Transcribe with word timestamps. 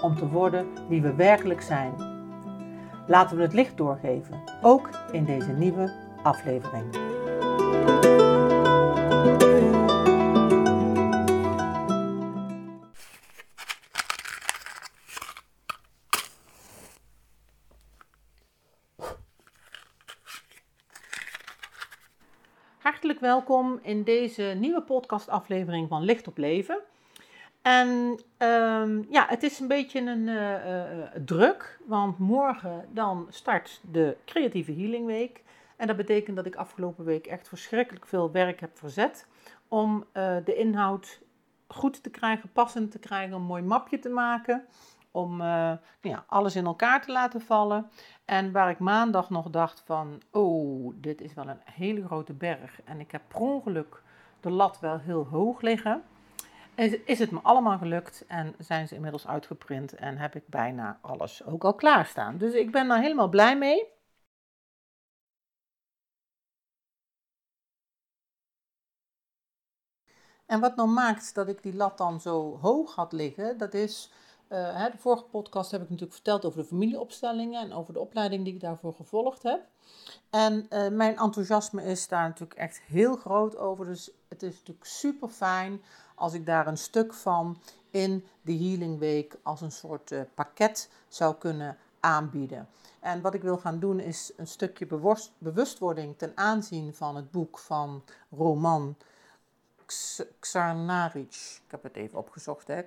om 0.00 0.16
te 0.16 0.28
worden 0.28 0.88
wie 0.88 1.02
we 1.02 1.14
werkelijk 1.14 1.62
zijn. 1.62 1.94
Laten 3.06 3.36
we 3.36 3.42
het 3.42 3.52
licht 3.52 3.76
doorgeven, 3.76 4.42
ook 4.62 4.90
in 5.12 5.24
deze 5.24 5.52
nieuwe 5.52 5.92
aflevering. 6.22 6.84
Hartelijk 22.78 23.20
welkom 23.20 23.78
in 23.82 24.04
deze 24.04 24.42
nieuwe 24.42 24.82
podcastaflevering 24.82 25.88
van 25.88 26.02
Licht 26.02 26.26
op 26.28 26.36
Leven. 26.36 26.80
En 27.70 27.88
um, 28.38 29.06
ja, 29.10 29.26
het 29.28 29.42
is 29.42 29.60
een 29.60 29.68
beetje 29.68 30.00
een 30.00 30.26
uh, 30.26 30.66
uh, 30.66 31.06
druk, 31.24 31.78
want 31.86 32.18
morgen 32.18 32.84
dan 32.92 33.26
start 33.28 33.80
de 33.90 34.16
Creatieve 34.24 34.72
Healing 34.72 35.06
Week. 35.06 35.42
En 35.76 35.86
dat 35.86 35.96
betekent 35.96 36.36
dat 36.36 36.46
ik 36.46 36.54
afgelopen 36.54 37.04
week 37.04 37.26
echt 37.26 37.48
verschrikkelijk 37.48 38.06
veel 38.06 38.30
werk 38.30 38.60
heb 38.60 38.78
verzet 38.78 39.26
om 39.68 40.04
de 40.44 40.54
inhoud 40.56 41.20
goed 41.68 42.02
te 42.02 42.10
krijgen, 42.10 42.52
passend 42.52 42.90
te 42.90 42.98
krijgen, 42.98 43.36
een 43.36 43.42
mooi 43.42 43.62
mapje 43.62 43.98
te 43.98 44.08
maken, 44.08 44.64
om 45.10 45.42
ja, 46.00 46.24
alles 46.26 46.56
in 46.56 46.64
elkaar 46.64 47.02
te 47.02 47.12
laten 47.12 47.40
vallen. 47.40 47.90
En 48.24 48.52
waar 48.52 48.70
ik 48.70 48.78
maandag 48.78 49.30
nog 49.30 49.50
dacht 49.50 49.82
van, 49.84 50.22
oh, 50.30 50.92
dit 50.96 51.20
is 51.20 51.34
wel 51.34 51.48
een 51.48 51.60
hele 51.64 52.04
grote 52.04 52.32
berg 52.32 52.82
en 52.84 53.00
ik 53.00 53.10
heb 53.10 53.22
per 53.28 53.40
ongeluk 53.40 54.02
de 54.40 54.50
lat 54.50 54.80
wel 54.80 54.98
heel 54.98 55.26
hoog 55.26 55.60
liggen 55.60 56.02
is 57.04 57.18
het 57.18 57.30
me 57.30 57.40
allemaal 57.42 57.78
gelukt 57.78 58.24
en 58.26 58.54
zijn 58.58 58.88
ze 58.88 58.94
inmiddels 58.94 59.26
uitgeprint 59.26 59.94
en 59.94 60.16
heb 60.16 60.34
ik 60.34 60.48
bijna 60.48 60.98
alles 61.00 61.44
ook 61.44 61.64
al 61.64 61.74
klaarstaan. 61.74 62.38
Dus 62.38 62.52
ik 62.52 62.70
ben 62.70 62.88
daar 62.88 63.00
helemaal 63.00 63.28
blij 63.28 63.58
mee. 63.58 63.98
En 70.50 70.60
wat 70.60 70.76
nou 70.76 70.88
maakt 70.88 71.34
dat 71.34 71.48
ik 71.48 71.62
die 71.62 71.74
lat 71.74 71.98
dan 71.98 72.20
zo 72.20 72.58
hoog 72.58 72.94
had 72.94 73.12
liggen, 73.12 73.58
dat 73.58 73.74
is, 73.74 74.12
uh, 74.48 74.84
de 74.84 74.98
vorige 74.98 75.24
podcast 75.24 75.70
heb 75.70 75.80
ik 75.82 75.88
natuurlijk 75.88 76.14
verteld 76.14 76.44
over 76.44 76.58
de 76.58 76.68
familieopstellingen 76.68 77.62
en 77.62 77.72
over 77.72 77.92
de 77.92 78.00
opleiding 78.00 78.44
die 78.44 78.54
ik 78.54 78.60
daarvoor 78.60 78.94
gevolgd 78.94 79.42
heb. 79.42 79.60
En 80.30 80.66
uh, 80.70 80.88
mijn 80.88 81.18
enthousiasme 81.18 81.84
is 81.84 82.08
daar 82.08 82.28
natuurlijk 82.28 82.60
echt 82.60 82.80
heel 82.80 83.16
groot 83.16 83.56
over, 83.56 83.84
dus 83.84 84.10
het 84.28 84.42
is 84.42 84.58
natuurlijk 84.58 84.86
super 84.86 85.28
fijn 85.28 85.82
als 86.20 86.32
ik 86.32 86.46
daar 86.46 86.66
een 86.66 86.78
stuk 86.78 87.14
van 87.14 87.58
in 87.90 88.26
de 88.42 88.52
Healing 88.52 88.98
Week 88.98 89.36
als 89.42 89.60
een 89.60 89.72
soort 89.72 90.10
uh, 90.10 90.20
pakket 90.34 90.90
zou 91.08 91.34
kunnen 91.34 91.76
aanbieden. 92.00 92.68
En 93.00 93.20
wat 93.20 93.34
ik 93.34 93.42
wil 93.42 93.58
gaan 93.58 93.78
doen 93.78 94.00
is 94.00 94.32
een 94.36 94.46
stukje 94.46 94.86
bewustwording 95.38 96.18
ten 96.18 96.32
aanzien 96.34 96.94
van 96.94 97.16
het 97.16 97.30
boek 97.30 97.58
van 97.58 98.02
Roman 98.30 98.96
Xarnaric. 100.38 101.60
Ik 101.64 101.70
heb 101.70 101.82
het 101.82 101.96
even 101.96 102.18
opgezocht, 102.18 102.66
hè. 102.66 102.82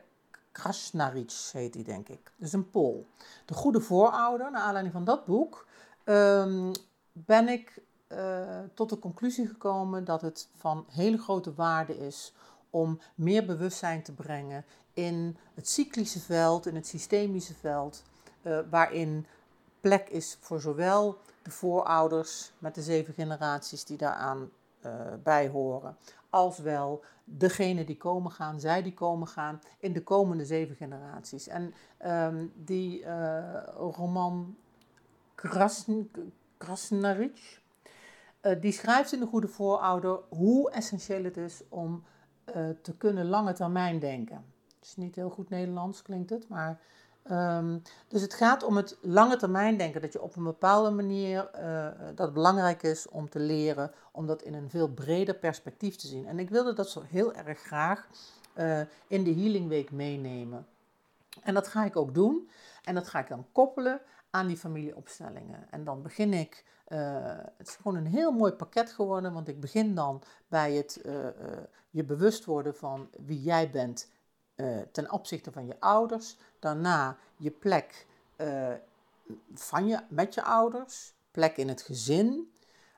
Krasnaric 0.52 1.32
heet 1.52 1.74
hij, 1.74 1.84
denk 1.84 2.10
ik. 2.10 2.32
Dus 2.36 2.54
een 2.54 2.70
Pool. 2.70 3.06
De 3.46 3.54
Goede 3.54 3.82
Voorouder, 3.82 4.52
naar 4.52 4.62
aanleiding 4.62 4.94
van 4.94 5.04
dat 5.04 5.26
boek, 5.26 5.68
um, 6.06 6.72
ben 7.12 7.48
ik 7.48 7.82
uh, 8.08 8.60
tot 8.74 8.90
de 8.90 9.00
conclusie 9.00 9.48
gekomen 9.48 10.04
dat 10.06 10.22
het 10.22 10.48
van 10.56 10.86
hele 10.90 11.18
grote 11.18 11.54
waarde 11.54 11.98
is 11.98 12.34
om 12.74 13.00
meer 13.16 13.46
bewustzijn 13.46 14.04
te 14.04 14.14
brengen 14.14 14.66
in 14.94 15.38
het 15.54 15.70
cyclische 15.70 16.20
veld, 16.20 16.66
in 16.66 16.76
het 16.76 16.88
systemische 16.88 17.54
veld, 17.54 18.04
uh, 18.42 18.60
waarin 18.70 19.26
plek 19.82 20.10
is 20.10 20.38
voor 20.40 20.62
zowel 20.62 21.18
de 21.42 21.52
voorouders 21.52 22.52
met 22.58 22.76
de 22.76 22.82
zeven 22.82 23.14
generaties 23.14 23.86
die 23.86 23.98
daaraan 23.98 24.50
uh, 24.86 24.92
bij 25.24 25.50
horen, 25.50 25.98
als 26.30 26.58
wel 26.58 27.04
degene 27.24 27.84
die 27.84 27.98
komen 27.98 28.32
gaan, 28.32 28.60
zij 28.60 28.84
die 28.84 28.94
komen 28.94 29.28
gaan 29.28 29.62
in 29.80 29.94
de 29.94 30.04
komende 30.04 30.46
zeven 30.46 30.76
generaties. 30.76 31.48
En 31.48 31.74
um, 32.06 32.54
die 32.56 33.00
uh, 33.00 33.64
roman 33.76 34.56
Krasn 35.36 36.10
die 38.60 38.72
schrijft 38.72 39.14
in 39.14 39.20
de 39.20 39.26
Goede 39.26 39.48
Voorouder 39.48 40.20
hoe 40.30 40.72
essentieel 40.72 41.24
het 41.24 41.38
is 41.38 41.62
om 41.70 42.04
uh, 42.56 42.70
te 42.82 42.98
kunnen 42.98 43.26
lange 43.26 43.54
termijn 43.54 44.00
denken. 44.00 44.46
Het 44.76 44.86
is 44.86 44.96
niet 44.96 45.16
heel 45.16 45.30
goed 45.30 45.50
Nederlands, 45.50 46.02
klinkt 46.02 46.30
het, 46.30 46.48
maar. 46.50 46.80
Um, 47.32 47.82
dus 48.08 48.22
het 48.22 48.34
gaat 48.34 48.64
om 48.64 48.78
het 48.78 48.98
lange 49.02 49.38
termijn 49.38 49.78
denken, 49.78 50.02
dat 50.02 50.14
je 50.14 50.22
op 50.22 50.36
een 50.36 50.44
bepaalde 50.44 50.90
manier, 50.90 51.50
uh, 51.60 51.88
dat 52.16 52.34
belangrijk 52.34 52.84
is 52.84 53.10
om 53.10 53.30
te 53.30 53.40
leren, 53.40 53.92
om 54.12 54.28
dat 54.28 54.42
in 54.42 54.54
een 54.54 54.70
veel 54.70 54.88
breder 54.88 55.36
perspectief 55.36 55.96
te 55.96 56.08
zien. 56.08 56.28
En 56.28 56.40
ik 56.40 56.50
wilde 56.50 56.74
dat 56.74 56.90
zo 56.90 57.02
heel 57.08 57.34
erg 57.34 57.60
graag 57.60 58.08
uh, 58.56 58.80
in 59.08 59.24
de 59.24 59.34
Healing 59.34 59.68
Week 59.68 59.92
meenemen. 59.92 60.68
En 61.42 61.54
dat 61.54 61.68
ga 61.68 61.86
ik 61.86 61.96
ook 61.96 62.14
doen. 62.14 62.50
En 62.84 62.96
dat 62.96 63.08
ga 63.08 63.20
ik 63.20 63.28
dan 63.28 63.46
koppelen 63.52 64.02
aan 64.34 64.48
die 64.48 64.58
familieopstellingen. 64.58 65.68
En 65.70 65.84
dan 65.84 66.02
begin 66.02 66.34
ik 66.34 66.66
uh, 66.88 67.38
het 67.58 67.68
is 67.68 67.76
gewoon 67.76 67.96
een 67.98 68.06
heel 68.06 68.32
mooi 68.32 68.52
pakket 68.52 68.92
geworden, 68.92 69.34
want 69.34 69.48
ik 69.48 69.60
begin 69.60 69.96
dan 69.96 70.24
bij 70.48 70.74
het 70.74 71.02
uh, 71.06 71.24
uh, 71.24 71.30
je 71.90 72.04
bewust 72.04 72.46
worden 72.46 72.76
van 72.76 73.10
wie 73.26 73.42
jij 73.42 73.70
bent 73.70 74.12
ten 74.92 75.12
opzichte 75.12 75.52
van 75.52 75.66
je 75.66 75.80
ouders. 75.80 76.38
Daarna 76.60 77.18
je 77.38 77.52
plek 77.52 78.08
van 79.54 79.88
je, 79.88 80.00
met 80.10 80.34
je 80.34 80.44
ouders, 80.44 81.14
plek 81.32 81.58
in 81.58 81.68
het 81.68 81.82
gezin, 81.82 82.54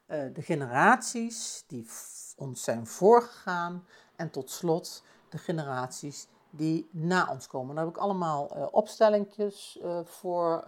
de 0.07 0.41
generaties 0.41 1.63
die 1.67 1.87
ons 2.35 2.63
zijn 2.63 2.87
voorgegaan 2.87 3.87
en 4.15 4.29
tot 4.29 4.51
slot 4.51 5.03
de 5.29 5.37
generaties 5.37 6.27
die 6.55 6.89
na 6.91 7.27
ons 7.31 7.47
komen. 7.47 7.75
Daar 7.75 7.85
heb 7.85 7.95
ik 7.95 8.01
allemaal 8.01 8.45
opstellingjes 8.71 9.79
voor 10.03 10.63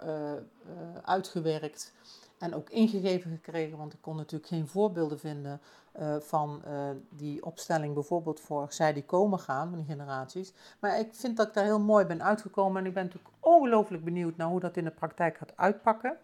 uitgewerkt 1.04 1.94
en 2.38 2.56
ook 2.56 2.70
ingegeven 2.70 3.32
gekregen, 3.32 3.78
want 3.78 3.94
ik 3.94 4.02
kon 4.02 4.16
natuurlijk 4.16 4.50
geen 4.50 4.68
voorbeelden 4.68 5.20
vinden 5.20 5.62
uh, 6.00 6.16
van 6.20 6.62
uh, 6.68 6.90
die 7.10 7.46
opstelling, 7.46 7.94
bijvoorbeeld 7.94 8.40
voor 8.40 8.66
zij 8.70 8.94
die 8.94 9.04
komen 9.04 9.40
gaan, 9.40 9.70
van 9.70 9.78
die 9.78 9.88
generaties. 9.88 10.54
Maar 10.80 11.00
ik 11.00 11.10
vind 11.12 11.38
dat 11.38 11.48
ik 11.48 11.54
daar 11.54 11.64
heel 11.64 11.80
mooi 11.80 12.06
ben 12.06 12.24
uitgekomen 12.24 12.82
en 12.82 12.88
ik 12.88 12.94
ben 12.94 13.04
natuurlijk 13.04 13.34
ongelooflijk 13.40 14.04
benieuwd 14.04 14.38
naar 14.38 14.48
hoe 14.48 14.60
dat 14.60 14.78
in 14.78 14.84
de 14.84 14.92
praktijk 14.92 15.38
gaat 15.38 15.54
uitpakken. 15.56 16.18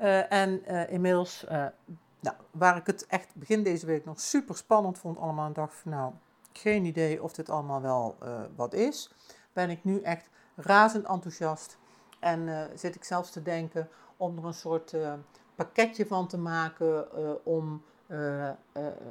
Uh, 0.00 0.32
en 0.32 0.66
inmiddels, 0.88 1.44
nou, 2.20 2.36
waar 2.50 2.76
ik 2.76 2.86
het 2.86 3.06
echt 3.06 3.34
begin 3.34 3.62
deze 3.62 3.86
week 3.86 4.04
nog 4.04 4.20
super 4.20 4.56
spannend 4.56 4.98
vond 4.98 5.18
allemaal 5.18 5.52
dacht 5.52 5.74
van 5.74 5.90
nou, 5.90 6.12
geen 6.52 6.84
idee 6.84 7.22
of 7.22 7.32
dit 7.32 7.50
allemaal 7.50 7.80
wel 7.80 8.16
wat 8.56 8.74
is, 8.74 9.10
ben 9.52 9.70
ik 9.70 9.84
nu 9.84 10.00
echt 10.00 10.28
razend 10.56 11.06
enthousiast 11.06 11.78
en 12.20 12.70
zit 12.74 12.94
ik 12.94 13.04
zelfs 13.04 13.30
te 13.30 13.42
denken 13.42 13.88
om 14.16 14.38
er 14.38 14.44
een 14.44 14.54
soort 14.54 14.94
pakketje 15.54 16.06
van 16.06 16.28
te 16.28 16.38
maken 16.38 17.06
om 17.44 17.82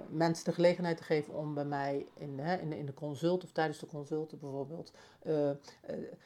mensen 0.09 0.45
de 0.45 0.51
gelegenheid 0.51 0.97
te 0.97 1.03
geven 1.03 1.33
om 1.33 1.53
bij 1.53 1.65
mij 1.65 2.05
in, 2.13 2.39
in, 2.39 2.73
in, 2.73 2.85
de 2.85 2.93
consult 2.93 3.43
of 3.43 3.51
tijdens 3.51 3.79
de 3.79 3.85
consulten 3.85 4.39
bijvoorbeeld 4.39 4.91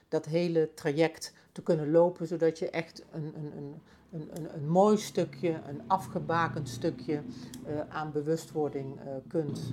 dat 0.07 0.25
hele 0.25 0.73
traject 0.73 1.33
te 1.51 1.63
kunnen 1.63 1.91
lopen, 1.91 2.27
zodat 2.27 2.59
je 2.59 2.69
echt 2.69 3.03
een, 3.11 3.33
een, 3.35 3.57
een, 3.57 3.81
een, 4.33 4.55
een 4.55 4.69
mooi 4.69 4.97
stukje, 4.97 5.59
een 5.67 5.81
afgebakend 5.87 6.69
stukje 6.69 7.21
aan 7.89 8.11
bewustwording 8.11 8.99
kunt 9.27 9.71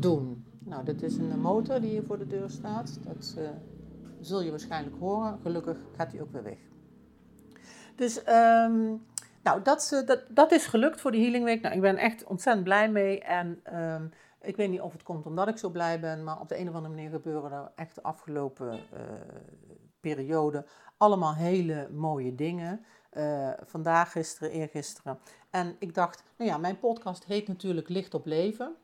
doen. 0.00 0.45
Nou, 0.66 0.84
dit 0.84 1.02
is 1.02 1.16
een 1.16 1.40
motor 1.40 1.80
die 1.80 1.90
hier 1.90 2.02
voor 2.02 2.18
de 2.18 2.26
deur 2.26 2.50
staat. 2.50 2.98
Dat 3.02 3.36
zul 4.20 4.40
je 4.40 4.50
waarschijnlijk 4.50 4.96
horen. 4.98 5.38
Gelukkig 5.42 5.78
gaat 5.96 6.12
hij 6.12 6.20
ook 6.20 6.32
weer 6.32 6.42
weg. 6.42 6.58
Dus 7.96 8.18
um, 8.18 9.02
nou, 9.42 9.62
dat, 9.62 9.90
eh, 9.92 10.06
dat, 10.06 10.22
dat 10.28 10.52
is 10.52 10.66
gelukt 10.66 11.00
voor 11.00 11.10
de 11.10 11.18
Healing 11.18 11.44
Week. 11.44 11.62
Nou, 11.62 11.74
ik 11.74 11.80
ben 11.80 11.96
echt 11.96 12.24
ontzettend 12.24 12.64
blij 12.64 12.90
mee. 12.90 13.20
En 13.20 13.62
um, 13.74 14.10
ik 14.40 14.56
weet 14.56 14.70
niet 14.70 14.80
of 14.80 14.92
het 14.92 15.02
komt 15.02 15.26
omdat 15.26 15.48
ik 15.48 15.58
zo 15.58 15.68
blij 15.68 16.00
ben, 16.00 16.24
maar 16.24 16.40
op 16.40 16.48
de 16.48 16.58
een 16.58 16.68
of 16.68 16.74
andere 16.74 16.94
manier 16.94 17.10
gebeuren 17.10 17.52
er 17.52 17.72
echt 17.74 17.94
de 17.94 18.02
afgelopen 18.02 18.72
uh, 18.72 19.00
periode 20.00 20.66
allemaal 20.96 21.34
hele 21.34 21.88
mooie 21.92 22.34
dingen. 22.34 22.84
Vandaag, 23.64 24.12
gisteren, 24.12 24.50
eergisteren. 24.50 25.18
En 25.50 25.76
ik 25.78 25.94
dacht, 25.94 26.22
nou 26.36 26.50
ja, 26.50 26.58
mijn 26.58 26.78
podcast 26.78 27.24
heet 27.24 27.48
natuurlijk 27.48 27.88
Licht 27.88 28.14
op 28.14 28.26
Leven. 28.26 28.76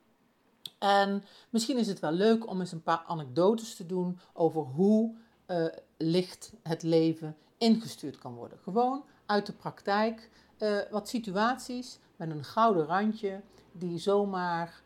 En 0.82 1.24
misschien 1.50 1.78
is 1.78 1.86
het 1.86 2.00
wel 2.00 2.12
leuk 2.12 2.48
om 2.48 2.60
eens 2.60 2.72
een 2.72 2.82
paar 2.82 3.02
anekdotes 3.06 3.76
te 3.76 3.86
doen 3.86 4.18
over 4.32 4.62
hoe 4.62 5.14
uh, 5.46 5.66
licht 5.96 6.52
het 6.62 6.82
leven 6.82 7.36
ingestuurd 7.58 8.18
kan 8.18 8.34
worden. 8.34 8.58
Gewoon 8.62 9.04
uit 9.26 9.46
de 9.46 9.52
praktijk. 9.52 10.30
Uh, 10.58 10.78
wat 10.90 11.08
situaties 11.08 11.98
met 12.16 12.30
een 12.30 12.44
gouden 12.44 12.86
randje 12.86 13.40
die 13.72 13.98
zomaar, 13.98 14.82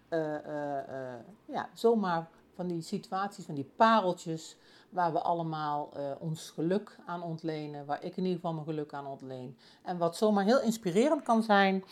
ja, 1.45 1.69
zomaar 1.75 2.29
van 2.55 2.67
die 2.67 2.83
situaties, 2.83 3.45
van 3.45 3.55
die 3.55 3.71
pareltjes 3.77 4.57
waar 4.89 5.13
we 5.13 5.21
allemaal 5.21 5.93
ons 6.19 6.51
geluk 6.51 6.97
aan 7.07 7.23
ontlenen, 7.23 7.87
waar 7.87 8.05
ik 8.05 8.17
in 8.17 8.23
ieder 8.23 8.35
geval 8.35 8.53
mijn 8.53 8.67
geluk 8.67 8.93
aan 8.93 9.07
ontleen. 9.07 9.57
En 9.83 9.99
wat 9.99 10.17
zomaar 10.17 10.45
heel 10.45 10.61
inspirerend 10.61 11.23
kan 11.23 11.43
zijn 11.43 11.85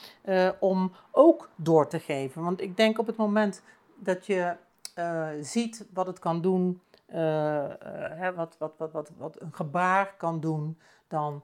om 0.60 0.92
ook 1.10 1.50
door 1.56 1.88
te 1.88 2.00
geven. 2.00 2.42
Want 2.42 2.60
ik 2.60 2.76
denk 2.76 2.98
op 2.98 3.06
het 3.06 3.16
moment 3.16 3.62
dat 4.04 4.26
je 4.26 4.56
uh, 4.98 5.28
ziet 5.40 5.86
wat 5.92 6.06
het 6.06 6.18
kan 6.18 6.40
doen, 6.40 6.82
hè, 7.06 8.34
wat, 8.34 8.56
wat, 8.58 8.74
wat, 8.76 8.92
wat, 8.92 9.10
wat 9.16 9.40
een 9.40 9.54
gebaar 9.54 10.14
kan 10.16 10.40
doen, 10.40 10.78
dan 11.08 11.42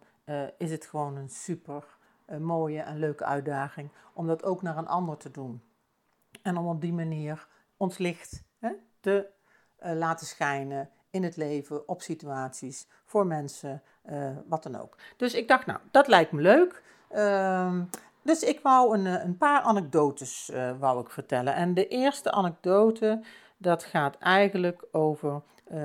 is 0.59 0.71
het 0.71 0.87
gewoon 0.87 1.17
een 1.17 1.29
super 1.29 1.85
mooie 2.39 2.81
en 2.81 2.99
leuke 2.99 3.25
uitdaging 3.25 3.91
om 4.13 4.27
dat 4.27 4.45
ook 4.45 4.63
naar 4.63 4.77
een 4.77 4.89
ander 4.89 5.17
te 5.17 5.31
doen. 5.31 5.63
En 6.43 6.57
om 6.57 6.67
op 6.67 6.81
die 6.81 6.93
manier 6.93 7.47
ons 7.77 7.99
licht 7.99 8.43
hè, 8.59 8.71
te 9.01 9.27
laten 9.79 10.27
schijnen 10.27 10.91
in 11.11 11.23
het 11.23 11.37
leven, 11.37 11.89
op 11.89 12.03
situaties, 12.03 12.87
voor 13.05 13.27
mensen, 13.27 13.83
wat 14.47 14.63
dan 14.63 14.77
ook. 14.77 14.97
Dus 15.17 15.35
ik 15.35 15.49
dacht, 15.49 15.67
nou, 15.67 15.79
dat 15.91 16.09
lijkt 16.09 16.33
me 16.33 16.41
leuk. 16.41 16.83
Uh, 17.15 17.81
dus 18.23 18.43
ik 18.43 18.61
wou 18.61 18.99
een, 18.99 19.07
eh, 19.07 19.25
een 19.25 19.37
paar 19.37 19.61
anekdotes 19.61 20.51
uh, 20.53 20.79
wou 20.79 21.01
ik 21.01 21.11
vertellen. 21.11 21.55
En 21.55 21.75
de 21.75 21.89
eerste 21.89 22.31
anekdote, 22.31 23.23
dat 23.57 23.85
gaat 23.85 24.19
eigenlijk 24.19 24.85
over 24.93 25.43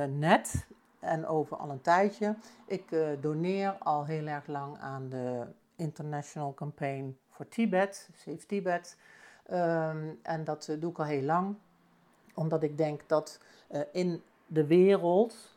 net 0.09 0.67
en 0.99 1.27
over 1.27 1.57
al 1.57 1.69
een 1.69 1.81
tijdje. 1.81 2.35
Ik 2.67 2.83
doneer 3.21 3.75
al 3.79 4.05
heel 4.05 4.27
erg 4.27 4.47
lang 4.47 4.77
aan 4.79 5.09
de 5.09 5.45
International 5.75 6.53
Campaign 6.53 7.17
for 7.29 7.47
Tibet, 7.47 8.09
Save 8.13 8.45
Tibet. 8.45 8.97
Um, 9.51 10.19
en 10.21 10.43
dat 10.43 10.75
doe 10.79 10.91
ik 10.91 10.99
al 10.99 11.05
heel 11.05 11.21
lang, 11.21 11.55
omdat 12.33 12.63
ik 12.63 12.77
denk 12.77 13.01
dat 13.07 13.39
in 13.91 14.23
de 14.47 14.65
wereld 14.65 15.55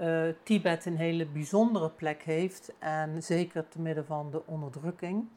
uh, 0.00 0.28
Tibet 0.42 0.86
een 0.86 0.96
hele 0.96 1.26
bijzondere 1.26 1.90
plek 1.90 2.22
heeft. 2.22 2.72
En 2.78 3.22
zeker 3.22 3.68
te 3.68 3.80
midden 3.80 4.06
van 4.06 4.30
de 4.30 4.46
onderdrukking. 4.46 5.28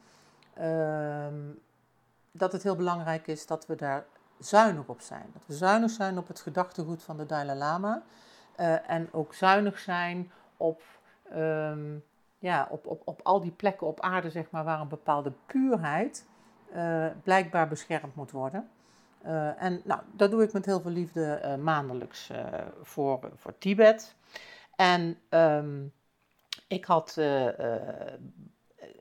Uh, 0.60 1.26
dat 2.32 2.52
het 2.52 2.62
heel 2.62 2.76
belangrijk 2.76 3.26
is 3.26 3.46
dat 3.46 3.66
we 3.66 3.76
daar 3.76 4.04
zuinig 4.38 4.86
op 4.86 5.00
zijn. 5.00 5.30
Dat 5.32 5.42
we 5.46 5.54
zuinig 5.54 5.90
zijn 5.90 6.18
op 6.18 6.28
het 6.28 6.40
gedachtegoed 6.40 7.02
van 7.02 7.16
de 7.16 7.26
Dalai 7.26 7.58
Lama. 7.58 8.02
Uh, 8.60 8.90
en 8.90 9.08
ook 9.12 9.34
zuinig 9.34 9.78
zijn 9.78 10.30
op, 10.56 10.82
um, 11.34 12.04
ja, 12.38 12.68
op, 12.70 12.86
op, 12.86 13.02
op 13.04 13.20
al 13.22 13.40
die 13.40 13.50
plekken 13.50 13.86
op 13.86 14.00
aarde 14.00 14.30
zeg 14.30 14.50
maar, 14.50 14.64
waar 14.64 14.80
een 14.80 14.88
bepaalde 14.88 15.32
puurheid 15.46 16.26
uh, 16.74 17.06
blijkbaar 17.22 17.68
beschermd 17.68 18.14
moet 18.14 18.30
worden. 18.30 18.68
Uh, 19.26 19.62
en 19.62 19.80
nou, 19.84 20.00
dat 20.12 20.30
doe 20.30 20.42
ik 20.42 20.52
met 20.52 20.64
heel 20.64 20.80
veel 20.80 20.90
liefde 20.90 21.58
maandelijks 21.62 22.30
voor, 22.82 23.30
voor 23.36 23.58
Tibet. 23.58 24.14
En 24.76 25.18
um, 25.30 25.92
ik 26.68 26.84
had 26.84 27.16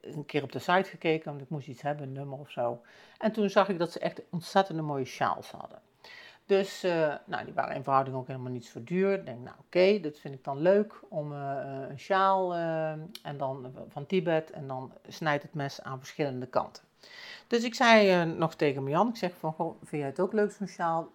een 0.04 0.26
keer 0.26 0.44
op 0.44 0.52
de 0.52 0.60
site 0.60 0.90
gekeken, 0.90 1.30
want 1.30 1.42
ik 1.42 1.50
moest 1.50 1.68
iets 1.68 1.82
hebben, 1.82 2.08
een 2.08 2.14
nummer 2.14 2.40
of 2.40 2.52
zo. 2.52 2.82
En 3.18 3.32
toen 3.32 3.50
zag 3.50 3.70
ik 3.70 3.80
dat 3.80 3.92
ze 3.92 4.00
echt 4.00 4.22
ontzettend 4.30 4.82
mooie 4.82 5.06
sjaals 5.06 5.52
hadden. 5.52 5.80
Dus 6.46 6.82
nou, 7.26 7.46
die 7.46 7.54
waren 7.54 7.76
in 7.76 7.84
verhouding 7.84 8.18
ook 8.18 8.28
helemaal 8.28 8.52
niet 8.52 8.66
zo 8.66 8.84
duur. 8.84 9.14
Ik 9.14 9.26
denk, 9.26 9.40
nou 9.40 9.56
oké, 9.60 10.00
dat 10.00 10.20
vind 10.20 10.34
ik 10.34 10.44
dan 10.44 10.60
leuk 10.60 10.94
om 11.10 11.32
een 11.32 12.00
sjaal 12.00 12.54
en 13.24 13.38
dan 13.38 13.74
van 13.88 14.06
Tibet. 14.06 14.52
En 14.52 14.68
dan 14.68 14.92
snijdt 15.08 15.44
het 15.44 15.54
mes 15.54 15.82
aan 15.82 15.98
verschillende 15.98 16.46
kanten. 16.46 16.84
Dus 17.48 17.64
ik 17.64 17.76
zei 17.76 18.26
nog 18.26 18.56
tegen 18.56 18.84
Mian, 18.84 19.08
ik 19.08 19.16
zeg 19.16 19.32
van, 19.40 19.54
goh, 19.54 19.76
vind 19.80 20.02
jij 20.02 20.10
het 20.10 20.20
ook 20.20 20.34
leuk 20.34 20.52
zo'n 20.52 20.68
sjaal? 20.68 21.12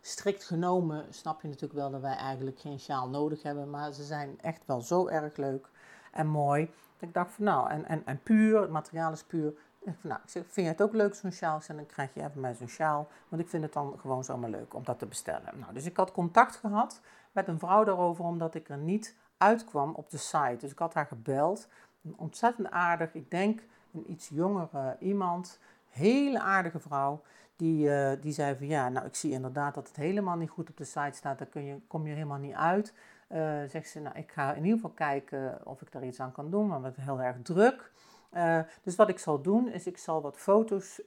Strikt 0.00 0.44
genomen 0.44 1.06
snap 1.10 1.42
je 1.42 1.48
natuurlijk 1.48 1.80
wel 1.80 1.90
dat 1.90 2.00
wij 2.00 2.16
eigenlijk 2.16 2.60
geen 2.60 2.80
sjaal 2.80 3.08
nodig 3.08 3.42
hebben, 3.42 3.70
maar 3.70 3.92
ze 3.92 4.04
zijn 4.04 4.38
echt 4.40 4.62
wel 4.66 4.80
zo 4.80 5.06
erg 5.06 5.36
leuk 5.36 5.68
en 6.12 6.26
mooi. 6.26 6.70
Ik 7.00 7.14
dacht 7.14 7.32
van 7.32 7.44
nou, 7.44 7.70
en, 7.70 7.86
en, 7.86 8.02
en 8.04 8.22
puur, 8.22 8.60
het 8.60 8.70
materiaal 8.70 9.12
is 9.12 9.22
puur. 9.22 9.52
Ik, 9.80 9.94
nou, 10.00 10.20
ik 10.24 10.30
vind 10.30 10.54
jij 10.54 10.66
het 10.66 10.82
ook 10.82 10.92
leuk 10.92 11.14
zo'n 11.14 11.32
sjaal? 11.32 11.60
En 11.68 11.76
dan 11.76 11.86
krijg 11.86 12.14
je 12.14 12.20
even 12.20 12.40
mij 12.40 12.54
zo'n 12.54 12.68
sjaal, 12.68 13.08
want 13.28 13.42
ik 13.42 13.48
vind 13.48 13.62
het 13.62 13.72
dan 13.72 13.98
gewoon 13.98 14.24
zomaar 14.24 14.50
leuk 14.50 14.74
om 14.74 14.84
dat 14.84 14.98
te 14.98 15.06
bestellen. 15.06 15.58
Nou, 15.58 15.72
dus 15.72 15.84
ik 15.84 15.96
had 15.96 16.12
contact 16.12 16.56
gehad 16.56 17.00
met 17.32 17.48
een 17.48 17.58
vrouw 17.58 17.84
daarover, 17.84 18.24
omdat 18.24 18.54
ik 18.54 18.68
er 18.68 18.78
niet 18.78 19.16
uitkwam 19.36 19.94
op 19.94 20.10
de 20.10 20.16
site. 20.16 20.56
Dus 20.58 20.70
ik 20.70 20.78
had 20.78 20.94
haar 20.94 21.06
gebeld, 21.06 21.68
ontzettend 22.16 22.70
aardig, 22.70 23.14
ik 23.14 23.30
denk 23.30 23.62
een 23.92 24.10
iets 24.10 24.28
jongere 24.28 24.96
iemand 24.98 25.58
hele 25.88 26.40
aardige 26.40 26.78
vrouw. 26.78 27.22
Die, 27.56 27.88
uh, 27.88 28.12
die 28.20 28.32
zei 28.32 28.56
van 28.56 28.66
ja, 28.66 28.88
nou 28.88 29.06
ik 29.06 29.14
zie 29.14 29.32
inderdaad 29.32 29.74
dat 29.74 29.88
het 29.88 29.96
helemaal 29.96 30.36
niet 30.36 30.50
goed 30.50 30.70
op 30.70 30.76
de 30.76 30.84
site 30.84 31.16
staat. 31.16 31.38
Daar 31.38 31.46
kun 31.46 31.64
je, 31.64 31.80
kom 31.86 32.06
je 32.06 32.12
helemaal 32.12 32.38
niet 32.38 32.54
uit. 32.54 32.94
Uh, 33.32 33.60
zegt 33.68 33.88
ze, 33.88 34.00
nou 34.00 34.16
ik 34.16 34.30
ga 34.30 34.52
in 34.52 34.62
ieder 34.62 34.78
geval 34.78 34.94
kijken 34.94 35.60
of 35.64 35.82
ik 35.82 35.92
daar 35.92 36.04
iets 36.04 36.20
aan 36.20 36.32
kan 36.32 36.50
doen, 36.50 36.66
maar 36.66 36.82
het 36.82 36.96
is 36.96 37.04
heel 37.04 37.20
erg 37.20 37.36
druk. 37.42 37.92
Uh, 38.32 38.60
dus 38.82 38.96
wat 38.96 39.08
ik 39.08 39.18
zal 39.18 39.40
doen 39.40 39.68
is 39.68 39.86
ik 39.86 39.98
zal 39.98 40.22
wat 40.22 40.36
foto's 40.36 41.00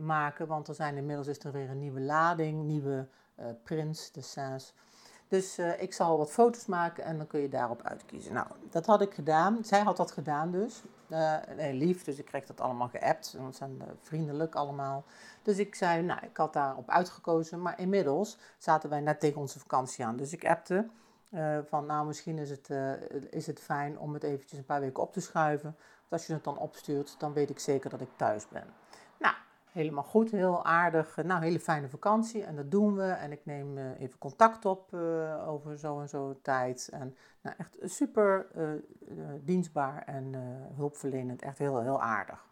maken, 0.00 0.46
want 0.46 0.68
er 0.68 0.74
zijn 0.74 0.96
inmiddels 0.96 1.26
is 1.26 1.44
er 1.44 1.52
weer 1.52 1.70
een 1.70 1.78
nieuwe 1.78 2.00
lading, 2.00 2.64
nieuwe 2.64 3.06
prints, 3.62 4.12
dessins. 4.12 4.74
Dus 5.28 5.58
ik 5.58 5.92
zal 5.92 6.18
wat 6.18 6.30
foto's 6.30 6.66
maken 6.66 7.04
en 7.04 7.16
dan 7.16 7.26
kun 7.26 7.40
je 7.40 7.48
daarop 7.48 7.82
uitkiezen. 7.82 8.34
Nou, 8.34 8.46
dat 8.70 8.86
had 8.86 9.00
ik 9.00 9.14
gedaan. 9.14 9.64
Zij 9.64 9.80
had 9.80 9.96
dat 9.96 10.10
gedaan 10.10 10.50
dus. 10.50 10.82
Nee, 11.56 11.74
lief, 11.74 12.04
dus 12.04 12.18
ik 12.18 12.24
kreeg 12.24 12.46
dat 12.46 12.60
allemaal 12.60 12.88
geappt. 12.88 13.36
En 13.38 13.54
zijn 13.54 13.82
vriendelijk 14.02 14.54
allemaal. 14.54 15.04
Dus 15.42 15.58
ik 15.58 15.74
zei, 15.74 16.02
nou, 16.02 16.20
ik 16.22 16.36
had 16.36 16.52
daarop 16.52 16.90
uitgekozen. 16.90 17.62
Maar 17.62 17.80
inmiddels 17.80 18.38
zaten 18.58 18.90
wij 18.90 19.00
net 19.00 19.20
tegen 19.20 19.40
onze 19.40 19.58
vakantie 19.58 20.04
aan. 20.04 20.16
Dus 20.16 20.32
ik 20.32 20.46
appte 20.46 20.86
uh, 21.30 21.58
van, 21.64 21.86
nou, 21.86 22.06
misschien 22.06 22.38
is 22.38 22.50
het, 22.50 22.70
is 23.30 23.46
het 23.46 23.60
fijn 23.60 23.98
om 23.98 24.14
het 24.14 24.22
eventjes 24.22 24.58
een 24.58 24.64
paar 24.64 24.80
weken 24.80 25.02
op 25.02 25.12
te 25.12 25.20
schuiven. 25.20 25.76
Want 25.98 26.12
als 26.12 26.26
je 26.26 26.32
het 26.32 26.44
dan 26.44 26.58
opstuurt, 26.58 27.14
dan 27.18 27.32
weet 27.32 27.50
ik 27.50 27.58
zeker 27.58 27.90
dat 27.90 28.00
ik 28.00 28.08
thuis 28.16 28.48
ben. 28.48 28.64
Nou, 29.18 29.34
helemaal 29.70 30.04
goed, 30.04 30.30
heel 30.30 30.64
aardig. 30.64 31.16
Nou, 31.16 31.42
hele 31.42 31.60
fijne 31.60 31.88
vakantie 31.88 32.44
en 32.44 32.56
dat 32.56 32.70
doen 32.70 32.96
we. 32.96 33.10
En 33.10 33.32
ik 33.32 33.40
neem 33.44 33.78
even 33.78 34.18
contact 34.18 34.64
op 34.64 34.94
over 35.46 35.78
zo 35.78 36.00
en 36.00 36.08
zo 36.08 36.38
tijd. 36.42 36.88
En 36.92 37.16
nou, 37.40 37.56
echt 37.58 37.76
super 37.82 38.46
dienstbaar 39.44 40.02
en 40.02 40.34
hulpverlenend. 40.74 41.42
Echt 41.42 41.58
heel, 41.58 41.80
heel 41.80 42.02
aardig. 42.02 42.47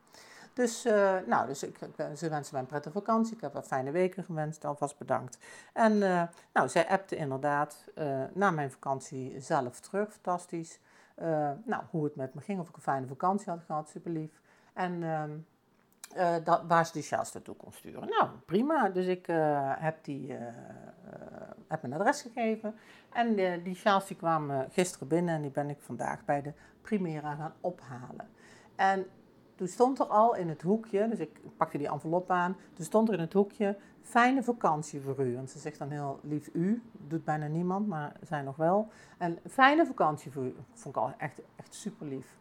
Dus, 0.56 0.82
nou, 1.26 1.46
dus 1.46 1.62
ik, 1.62 1.78
ze 2.16 2.28
wensen 2.28 2.52
mij 2.52 2.60
een 2.60 2.66
prettige 2.66 2.94
vakantie. 2.94 3.34
Ik 3.34 3.40
heb 3.40 3.52
wat 3.52 3.66
fijne 3.66 3.90
weken 3.90 4.24
gewenst, 4.24 4.64
alvast 4.64 4.98
bedankt. 4.98 5.38
En 5.72 5.98
nou, 6.52 6.68
zij 6.68 6.88
appte 6.88 7.16
inderdaad 7.16 7.84
na 8.32 8.50
mijn 8.50 8.70
vakantie 8.70 9.40
zelf 9.40 9.80
terug. 9.80 10.12
Fantastisch. 10.12 10.80
nou, 11.64 11.82
hoe 11.90 12.04
het 12.04 12.16
met 12.16 12.34
me 12.34 12.40
ging, 12.40 12.60
of 12.60 12.68
ik 12.68 12.76
een 12.76 12.82
fijne 12.82 13.06
vakantie 13.06 13.50
had 13.50 13.62
gehad, 13.66 13.88
super 13.88 14.10
lief. 14.10 14.40
En 14.72 15.02
ehm, 15.02 16.44
dat, 16.44 16.62
waar 16.66 16.86
ze 16.86 16.92
die 16.92 17.02
sjaals 17.02 17.32
naartoe 17.32 17.56
kon 17.56 17.72
sturen. 17.72 18.08
Nou, 18.08 18.28
prima. 18.46 18.88
Dus 18.88 19.06
ik 19.06 19.26
heb, 19.78 20.04
die, 20.04 20.36
heb 21.68 21.82
mijn 21.82 21.92
adres 21.92 22.22
gegeven. 22.22 22.74
En 23.12 23.34
die 23.62 23.74
sjaals 23.74 24.16
kwamen 24.16 24.70
gisteren 24.70 25.08
binnen 25.08 25.34
en 25.34 25.42
die 25.42 25.50
ben 25.50 25.70
ik 25.70 25.78
vandaag 25.80 26.24
bij 26.24 26.42
de 26.42 26.52
Primera 26.80 27.34
gaan 27.34 27.54
ophalen. 27.60 28.28
En 28.76 29.06
toen 29.56 29.68
stond 29.68 29.98
er 29.98 30.06
al 30.06 30.34
in 30.34 30.48
het 30.48 30.62
hoekje, 30.62 31.08
dus 31.08 31.18
ik 31.18 31.40
pakte 31.56 31.78
die 31.78 31.88
envelop 31.88 32.30
aan, 32.30 32.56
toen 32.74 32.84
stond 32.84 33.08
er 33.08 33.14
in 33.14 33.20
het 33.20 33.32
hoekje, 33.32 33.76
fijne 34.02 34.42
vakantie 34.42 35.00
voor 35.00 35.26
u. 35.26 35.34
Want 35.34 35.50
ze 35.50 35.58
zegt 35.58 35.78
dan 35.78 35.90
heel 35.90 36.18
lief 36.22 36.48
u, 36.52 36.82
doet 36.92 37.24
bijna 37.24 37.46
niemand, 37.46 37.86
maar 37.88 38.12
zij 38.22 38.42
nog 38.42 38.56
wel. 38.56 38.88
En 39.18 39.38
fijne 39.48 39.86
vakantie 39.86 40.32
voor 40.32 40.44
u, 40.44 40.56
vond 40.72 40.96
ik 40.96 41.02
al 41.02 41.12
echt, 41.18 41.40
echt 41.56 41.74
super 41.74 42.06
lief. 42.06 42.36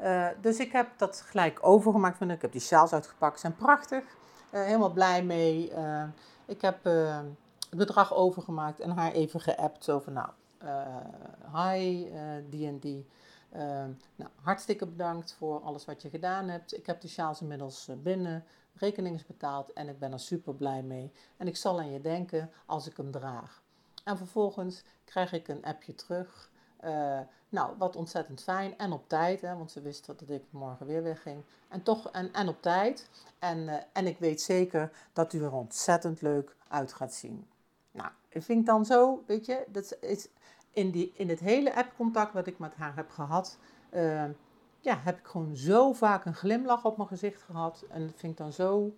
Uh, 0.00 0.26
dus 0.40 0.58
ik 0.58 0.72
heb 0.72 0.88
dat 0.96 1.20
gelijk 1.20 1.58
overgemaakt. 1.60 2.20
Ik 2.20 2.42
heb 2.42 2.52
die 2.52 2.60
sjaals 2.60 2.92
uitgepakt, 2.92 3.40
zijn 3.40 3.54
prachtig. 3.54 4.04
Uh, 4.54 4.62
helemaal 4.64 4.92
blij 4.92 5.24
mee. 5.24 5.70
Uh, 5.70 6.04
ik 6.46 6.60
heb 6.60 6.84
het 6.84 7.76
bedrag 7.76 8.14
overgemaakt 8.14 8.80
en 8.80 8.90
haar 8.90 9.12
even 9.12 9.40
geappt. 9.40 9.84
Van, 9.84 10.12
nou, 10.12 10.28
hi, 11.52 12.06
die. 12.80 13.06
Nou, 14.16 14.30
hartstikke 14.42 14.86
bedankt 14.86 15.32
voor 15.32 15.60
alles 15.60 15.84
wat 15.84 16.02
je 16.02 16.10
gedaan 16.10 16.48
hebt. 16.48 16.76
Ik 16.76 16.86
heb 16.86 17.00
de 17.00 17.08
sjaals 17.08 17.40
inmiddels 17.40 17.90
binnen. 18.02 18.44
Rekening 18.74 19.14
is 19.14 19.26
betaald 19.26 19.72
en 19.72 19.88
ik 19.88 19.98
ben 19.98 20.12
er 20.12 20.20
super 20.20 20.54
blij 20.54 20.82
mee. 20.82 21.12
En 21.36 21.46
ik 21.46 21.56
zal 21.56 21.78
aan 21.78 21.90
je 21.90 22.00
denken 22.00 22.50
als 22.66 22.86
ik 22.86 22.96
hem 22.96 23.10
draag. 23.10 23.62
En 24.04 24.16
vervolgens 24.16 24.82
krijg 25.04 25.32
ik 25.32 25.48
een 25.48 25.64
appje 25.64 25.94
terug 25.94 26.50
Uh, 26.84 27.20
nou, 27.48 27.76
wat 27.78 27.96
ontzettend 27.96 28.42
fijn 28.42 28.78
en 28.78 28.92
op 28.92 29.08
tijd, 29.08 29.40
hè, 29.40 29.56
want 29.56 29.70
ze 29.70 29.80
wist 29.80 30.06
dat 30.06 30.20
ik 30.28 30.42
morgen 30.50 30.86
weer 30.86 31.02
wegging. 31.02 31.42
En 31.68 31.82
toch, 31.82 32.10
en, 32.10 32.32
en 32.32 32.48
op 32.48 32.62
tijd. 32.62 33.08
En, 33.38 33.58
uh, 33.58 33.74
en 33.92 34.06
ik 34.06 34.18
weet 34.18 34.40
zeker 34.40 34.90
dat 35.12 35.32
u 35.32 35.42
er 35.42 35.52
ontzettend 35.52 36.22
leuk 36.22 36.56
uit 36.68 36.92
gaat 36.92 37.14
zien. 37.14 37.46
Nou, 37.90 38.10
ik 38.28 38.42
vind 38.42 38.66
dan 38.66 38.84
zo, 38.84 39.22
weet 39.26 39.46
je, 39.46 39.64
dat 39.68 39.96
is 40.00 40.28
in, 40.72 40.90
die, 40.90 41.12
in 41.14 41.28
het 41.28 41.40
hele 41.40 41.74
appcontact 41.74 42.32
wat 42.32 42.46
ik 42.46 42.58
met 42.58 42.74
haar 42.74 42.96
heb 42.96 43.10
gehad, 43.10 43.58
uh, 43.94 44.24
ja, 44.80 44.98
heb 44.98 45.18
ik 45.18 45.26
gewoon 45.26 45.56
zo 45.56 45.92
vaak 45.92 46.24
een 46.24 46.34
glimlach 46.34 46.84
op 46.84 46.96
mijn 46.96 47.08
gezicht 47.08 47.42
gehad. 47.42 47.84
En 47.90 48.06
dat 48.06 48.14
vind 48.16 48.32
ik 48.32 48.38
dan 48.38 48.52
zo, 48.52 48.94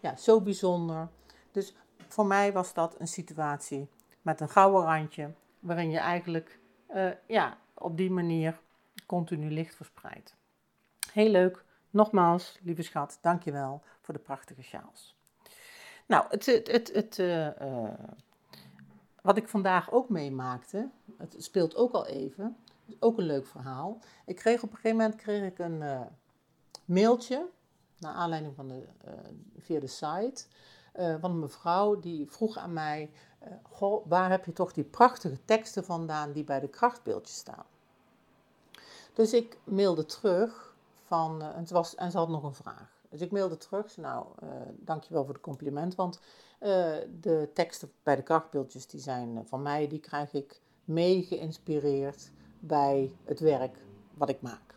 ja, 0.00 0.16
zo 0.16 0.40
bijzonder. 0.40 1.08
Dus 1.52 1.74
voor 2.08 2.26
mij 2.26 2.52
was 2.52 2.74
dat 2.74 3.00
een 3.00 3.08
situatie 3.08 3.88
met 4.22 4.40
een 4.40 4.48
gouden 4.48 4.82
randje, 4.82 5.32
waarin 5.60 5.90
je 5.90 5.98
eigenlijk 5.98 6.58
uh, 6.94 7.10
ja, 7.26 7.58
op 7.74 7.96
die 7.96 8.10
manier 8.10 8.60
continu 9.06 9.50
licht 9.50 9.74
verspreidt. 9.74 10.36
Heel 11.12 11.30
leuk. 11.30 11.64
Nogmaals, 11.90 12.58
lieve 12.62 12.82
schat, 12.82 13.18
dankjewel 13.20 13.82
voor 14.00 14.14
de 14.14 14.20
prachtige 14.20 14.62
sjaals. 14.62 15.16
Nou, 16.06 16.24
het, 16.28 16.46
het, 16.46 16.68
het, 16.70 16.92
het 16.92 17.18
wat 19.22 19.36
ik 19.36 19.48
vandaag 19.48 19.92
ook 19.92 20.08
meemaakte, 20.08 20.90
het 21.16 21.34
speelt 21.38 21.76
ook 21.76 21.92
al 21.92 22.06
even, 22.06 22.56
is 22.86 22.96
ook 23.00 23.18
een 23.18 23.24
leuk 23.24 23.46
verhaal. 23.46 23.98
Ik 24.26 24.36
kreeg 24.36 24.62
op 24.62 24.70
een 24.70 24.76
gegeven 24.76 24.96
moment 24.96 25.16
kreeg 25.16 25.42
ik 25.42 25.58
een 25.58 26.08
mailtje, 26.84 27.46
naar 27.98 28.14
aanleiding 28.14 28.54
van 28.54 28.68
de, 28.68 28.84
via 29.58 29.80
de 29.80 29.86
site, 29.86 30.44
van 31.20 31.30
een 31.30 31.38
mevrouw 31.38 32.00
die 32.00 32.30
vroeg 32.30 32.56
aan 32.56 32.72
mij 32.72 33.10
uh, 33.44 33.52
goh, 33.62 34.06
waar 34.06 34.30
heb 34.30 34.44
je 34.44 34.52
toch 34.52 34.72
die 34.72 34.84
prachtige 34.84 35.44
teksten 35.44 35.84
vandaan 35.84 36.32
die 36.32 36.44
bij 36.44 36.60
de 36.60 36.68
krachtbeeldjes 36.68 37.36
staan? 37.36 37.64
Dus 39.12 39.32
ik 39.32 39.58
mailde 39.64 40.04
terug 40.04 40.74
van, 41.04 41.42
uh, 41.42 41.48
en, 41.48 41.58
het 41.58 41.70
was, 41.70 41.94
en 41.94 42.10
ze 42.10 42.18
had 42.18 42.28
nog 42.28 42.42
een 42.42 42.54
vraag. 42.54 42.98
Dus 43.08 43.20
ik 43.20 43.30
mailde 43.30 43.56
terug, 43.56 43.96
nou, 43.96 44.26
uh, 44.42 44.48
dankjewel 44.76 45.24
voor 45.24 45.34
het 45.34 45.42
compliment, 45.42 45.94
want 45.94 46.20
de 47.20 47.48
teksten 47.54 47.92
bij 48.02 48.16
de 48.16 48.22
krachtbeeldjes 48.22 48.86
die 48.86 49.00
zijn 49.00 49.46
van 49.46 49.62
mij, 49.62 49.88
die 49.88 50.00
krijg 50.00 50.32
ik 50.32 50.60
mee 50.84 51.22
geïnspireerd 51.22 52.30
bij 52.58 53.12
het 53.24 53.40
werk 53.40 53.76
wat 54.14 54.28
ik 54.28 54.40
maak. 54.40 54.74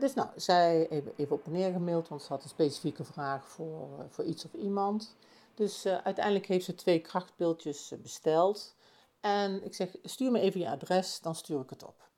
dus 0.00 0.14
nou, 0.14 0.28
zij 0.36 0.88
even, 0.88 1.12
even 1.16 1.36
op 1.36 1.46
en 1.46 1.52
neer 1.52 1.72
gemaild, 1.72 2.08
want 2.08 2.22
ze 2.22 2.32
had 2.32 2.42
een 2.42 2.48
specifieke 2.48 3.04
vraag 3.04 3.48
voor, 3.48 3.88
voor 4.08 4.24
iets 4.24 4.44
of 4.44 4.52
iemand. 4.52 5.16
Dus 5.54 5.86
uiteindelijk 5.86 6.46
heeft 6.46 6.64
ze 6.64 6.74
twee 6.74 7.00
krachtbeeldjes 7.00 7.92
besteld. 8.02 8.74
En 9.20 9.64
ik 9.64 9.74
zeg, 9.74 9.96
stuur 10.02 10.30
me 10.30 10.40
even 10.40 10.60
je 10.60 10.70
adres, 10.70 11.20
dan 11.20 11.34
stuur 11.34 11.60
ik 11.60 11.70
het 11.70 11.84
op. 11.84 12.08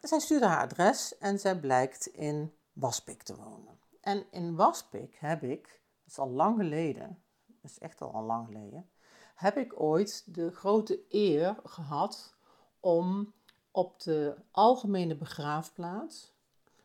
Zij 0.00 0.18
stuurde 0.18 0.46
haar 0.46 0.62
adres 0.62 1.18
en 1.18 1.38
zij 1.38 1.58
blijkt 1.58 2.06
in 2.06 2.52
Waspik 2.72 3.22
te 3.22 3.36
wonen. 3.36 3.78
En 4.00 4.26
in 4.30 4.56
Waspik 4.56 5.16
heb 5.18 5.42
ik, 5.42 5.62
dat 5.62 6.06
is 6.06 6.18
al 6.18 6.30
lang 6.30 6.56
geleden, 6.56 7.22
is 7.70 7.78
echt 7.78 8.00
al, 8.00 8.22
lang 8.22 8.46
geleden, 8.46 8.88
heb 9.34 9.56
ik 9.56 9.80
ooit 9.80 10.34
de 10.34 10.50
grote 10.50 11.00
eer 11.08 11.56
gehad 11.64 12.34
om 12.80 13.32
op 13.70 14.00
de 14.00 14.36
algemene 14.50 15.16
begraafplaats 15.16 16.32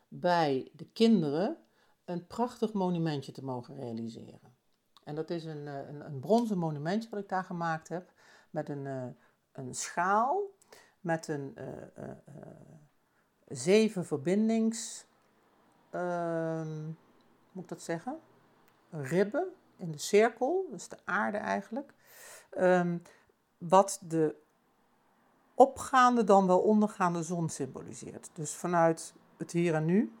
bij 0.08 0.70
de 0.72 0.86
kinderen 0.92 1.56
een 2.04 2.26
prachtig 2.26 2.72
monumentje 2.72 3.32
te 3.32 3.44
mogen 3.44 3.76
realiseren. 3.76 4.54
En 5.04 5.14
dat 5.14 5.30
is 5.30 5.44
een, 5.44 5.68
eh, 5.68 5.88
een, 5.88 6.06
een 6.06 6.20
bronzen 6.20 6.58
monumentje 6.58 7.10
wat 7.10 7.20
ik 7.20 7.28
daar 7.28 7.44
gemaakt 7.44 7.88
heb. 7.88 8.12
Met 8.50 8.68
een, 8.68 8.84
uh, 8.84 9.06
een 9.52 9.74
schaal, 9.74 10.42
met 11.00 11.28
een 11.28 11.54
uh, 11.58 12.10
zeven 13.48 14.04
verbindings... 14.04 15.06
Ehm, 15.90 16.84
moet 17.52 17.62
ik 17.62 17.68
dat 17.68 17.82
zeggen? 17.82 18.18
Ribben 18.90 19.52
in 19.76 19.92
de 19.92 19.98
cirkel, 19.98 20.66
dus 20.70 20.88
de 20.88 20.98
aarde 21.04 21.38
eigenlijk. 21.38 21.92
Um, 22.58 23.02
wat 23.58 24.00
de 24.08 24.34
opgaande 25.54 26.24
dan 26.24 26.46
wel 26.46 26.60
ondergaande 26.60 27.22
zon 27.22 27.48
symboliseert. 27.48 28.30
Dus 28.32 28.54
vanuit 28.54 29.14
het 29.36 29.52
hier 29.52 29.74
en 29.74 29.84
nu 29.84 30.12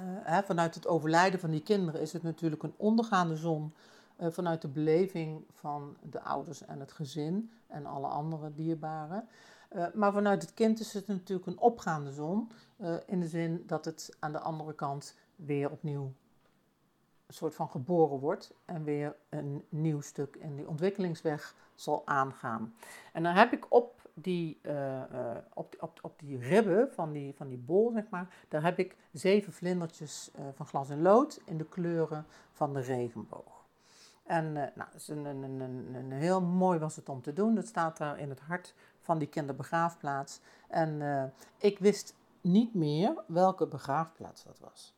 uh, 0.00 0.04
hè, 0.04 0.42
vanuit 0.42 0.74
het 0.74 0.86
overlijden 0.86 1.40
van 1.40 1.50
die 1.50 1.62
kinderen 1.62 2.00
is 2.00 2.12
het 2.12 2.22
natuurlijk 2.22 2.62
een 2.62 2.74
ondergaande 2.76 3.36
zon. 3.36 3.74
Uh, 4.20 4.30
vanuit 4.30 4.62
de 4.62 4.68
beleving 4.68 5.44
van 5.52 5.96
de 6.02 6.20
ouders 6.20 6.64
en 6.64 6.80
het 6.80 6.92
gezin 6.92 7.50
en 7.66 7.86
alle 7.86 8.06
andere 8.06 8.54
dierbaren. 8.54 9.28
Uh, 9.72 9.86
maar 9.94 10.12
vanuit 10.12 10.42
het 10.42 10.54
kind 10.54 10.80
is 10.80 10.92
het 10.92 11.06
natuurlijk 11.06 11.46
een 11.46 11.58
opgaande 11.58 12.12
zon. 12.12 12.50
in 13.06 13.20
de 13.20 13.28
zin 13.28 13.64
dat 13.66 13.84
het 13.84 14.16
aan 14.18 14.32
de 14.32 14.40
andere 14.40 14.74
kant 14.74 15.16
weer 15.36 15.70
opnieuw 15.70 16.12
een 17.30 17.36
soort 17.36 17.54
van 17.54 17.70
geboren 17.70 18.18
wordt. 18.18 18.54
En 18.64 18.84
weer 18.84 19.16
een 19.28 19.64
nieuw 19.68 20.00
stuk 20.00 20.36
in 20.36 20.56
die 20.56 20.68
ontwikkelingsweg 20.68 21.54
zal 21.74 22.02
aangaan. 22.04 22.74
En 23.12 23.22
dan 23.22 23.34
heb 23.34 23.52
ik 23.52 23.66
op 23.68 24.08
die, 24.14 24.58
uh, 24.62 25.02
op, 25.54 25.76
op, 25.80 25.98
op 26.02 26.18
die 26.18 26.38
ribben 26.38 26.92
van 26.92 27.12
die, 27.12 27.34
van 27.34 27.48
die 27.48 27.58
bol, 27.58 27.90
zeg 27.90 28.04
maar, 28.08 28.34
daar 28.48 28.62
heb 28.62 28.78
ik 28.78 28.96
zeven 29.12 29.52
vlindertjes 29.52 30.30
uh, 30.38 30.44
van 30.54 30.66
glas 30.66 30.90
en 30.90 31.02
lood 31.02 31.40
in 31.44 31.58
de 31.58 31.64
kleuren 31.64 32.26
van 32.52 32.74
de 32.74 32.80
regenboog. 32.80 33.64
En 34.22 34.52
nou, 34.52 34.88
een, 35.06 35.24
een, 35.24 35.60
een, 35.60 35.94
een, 35.94 36.12
heel 36.12 36.42
mooi 36.42 36.78
was 36.78 36.96
het 36.96 37.08
om 37.08 37.22
te 37.22 37.32
doen. 37.32 37.54
Dat 37.54 37.66
staat 37.66 37.96
daar 37.96 38.18
in 38.18 38.28
het 38.28 38.40
hart 38.40 38.74
van 39.00 39.18
die 39.18 39.28
kinderbegraafplaats. 39.28 40.40
En 40.68 41.32
ik 41.58 41.78
wist 41.78 42.14
niet 42.40 42.74
meer 42.74 43.14
welke 43.26 43.66
begraafplaats 43.66 44.44
dat 44.44 44.58
was. 44.58 44.94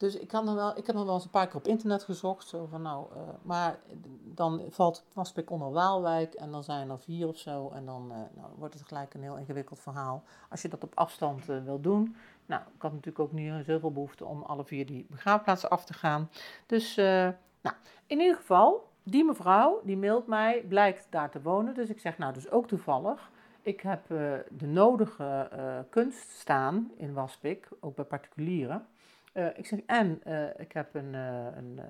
Dus 0.00 0.18
ik, 0.18 0.28
kan 0.28 0.54
wel, 0.54 0.76
ik 0.76 0.86
heb 0.86 0.96
nog 0.96 1.04
wel 1.04 1.14
eens 1.14 1.24
een 1.24 1.30
paar 1.30 1.46
keer 1.46 1.56
op 1.56 1.66
internet 1.66 2.02
gezocht. 2.02 2.48
Zo 2.48 2.66
van, 2.70 2.82
nou, 2.82 3.06
uh, 3.12 3.22
maar 3.42 3.78
dan 4.24 4.62
valt 4.68 5.04
Waspik 5.12 5.50
onder 5.50 5.70
Waalwijk 5.70 6.34
en 6.34 6.50
dan 6.50 6.64
zijn 6.64 6.90
er 6.90 6.98
vier 6.98 7.28
of 7.28 7.38
zo. 7.38 7.70
En 7.74 7.84
dan 7.84 8.06
uh, 8.10 8.16
nou, 8.16 8.48
wordt 8.56 8.74
het 8.74 8.88
gelijk 8.88 9.14
een 9.14 9.22
heel 9.22 9.36
ingewikkeld 9.36 9.80
verhaal. 9.80 10.22
Als 10.48 10.62
je 10.62 10.68
dat 10.68 10.82
op 10.82 10.92
afstand 10.94 11.48
uh, 11.48 11.64
wil 11.64 11.80
doen. 11.80 12.16
Nou, 12.46 12.62
ik 12.74 12.82
had 12.82 12.92
natuurlijk 12.92 13.18
ook 13.18 13.32
niet 13.32 13.64
zoveel 13.64 13.92
behoefte 13.92 14.24
om 14.24 14.42
alle 14.42 14.64
vier 14.64 14.86
die 14.86 15.06
begraafplaatsen 15.10 15.70
af 15.70 15.84
te 15.84 15.94
gaan. 15.94 16.30
Dus, 16.66 16.96
nou, 16.96 17.76
in 18.06 18.20
ieder 18.20 18.36
geval, 18.36 18.88
die 19.02 19.24
mevrouw, 19.24 19.80
die 19.84 19.96
mailt 19.96 20.26
mij, 20.26 20.64
blijkt 20.68 21.06
daar 21.10 21.30
te 21.30 21.42
wonen. 21.42 21.74
Dus 21.74 21.88
ik 21.88 22.00
zeg, 22.00 22.18
nou, 22.18 22.32
dus 22.32 22.50
ook 22.50 22.66
toevallig. 22.66 23.30
Ik 23.62 23.80
heb 23.80 24.06
de 24.48 24.66
nodige 24.66 25.50
kunst 25.90 26.30
staan 26.30 26.90
in 26.96 27.12
Waspik, 27.12 27.68
ook 27.80 27.94
bij 27.94 28.04
particulieren. 28.04 28.86
Uh, 29.32 29.58
ik 29.58 29.66
zeg, 29.66 29.80
en 29.86 30.20
uh, 30.26 30.58
ik 30.58 30.72
heb 30.72 30.94
een, 30.94 31.14
uh, 31.14 31.56
een 31.56 31.80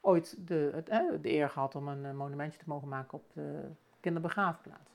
ooit 0.00 0.46
de, 0.46 0.70
het, 0.74 0.86
de 1.22 1.30
eer 1.30 1.48
gehad 1.48 1.74
om 1.74 1.88
een 1.88 2.16
monumentje 2.16 2.58
te 2.58 2.68
mogen 2.68 2.88
maken 2.88 3.18
op 3.18 3.24
de 3.32 3.70
kinderbegraafplaats. 4.00 4.90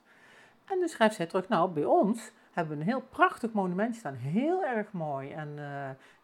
En 0.65 0.79
dus 0.79 0.91
schrijft 0.91 1.15
zij 1.15 1.25
terug, 1.25 1.47
nou, 1.47 1.71
bij 1.71 1.85
ons 1.85 2.31
hebben 2.51 2.75
we 2.75 2.81
een 2.81 2.89
heel 2.89 3.01
prachtig 3.01 3.51
monumentje 3.51 3.99
staan, 3.99 4.13
heel 4.13 4.65
erg 4.65 4.91
mooi. 4.91 5.31
En 5.31 5.55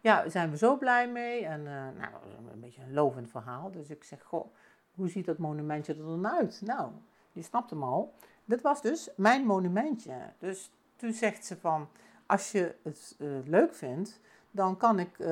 ja, 0.00 0.28
zijn 0.28 0.50
we 0.50 0.56
zo 0.56 0.76
blij 0.76 1.08
mee. 1.08 1.46
En 1.46 1.62
nou, 1.62 2.12
een 2.52 2.60
beetje 2.60 2.82
een 2.82 2.92
lovend 2.92 3.30
verhaal. 3.30 3.70
Dus 3.70 3.90
ik 3.90 4.04
zeg, 4.04 4.22
goh, 4.22 4.54
hoe 4.94 5.08
ziet 5.08 5.26
dat 5.26 5.38
monumentje 5.38 5.92
er 5.92 6.04
dan 6.04 6.28
uit? 6.28 6.62
Nou, 6.64 6.90
je 7.32 7.42
snapt 7.42 7.70
hem 7.70 7.82
al. 7.82 8.14
Dit 8.44 8.60
was 8.60 8.82
dus 8.82 9.10
mijn 9.16 9.44
monumentje. 9.44 10.32
Dus 10.38 10.70
toen 10.96 11.12
zegt 11.12 11.44
ze 11.44 11.56
van, 11.56 11.88
als 12.26 12.52
je 12.52 12.74
het 12.82 13.16
leuk 13.44 13.74
vindt, 13.74 14.20
dan 14.56 14.76
kan 14.76 14.98
ik 14.98 15.18
uh, 15.18 15.28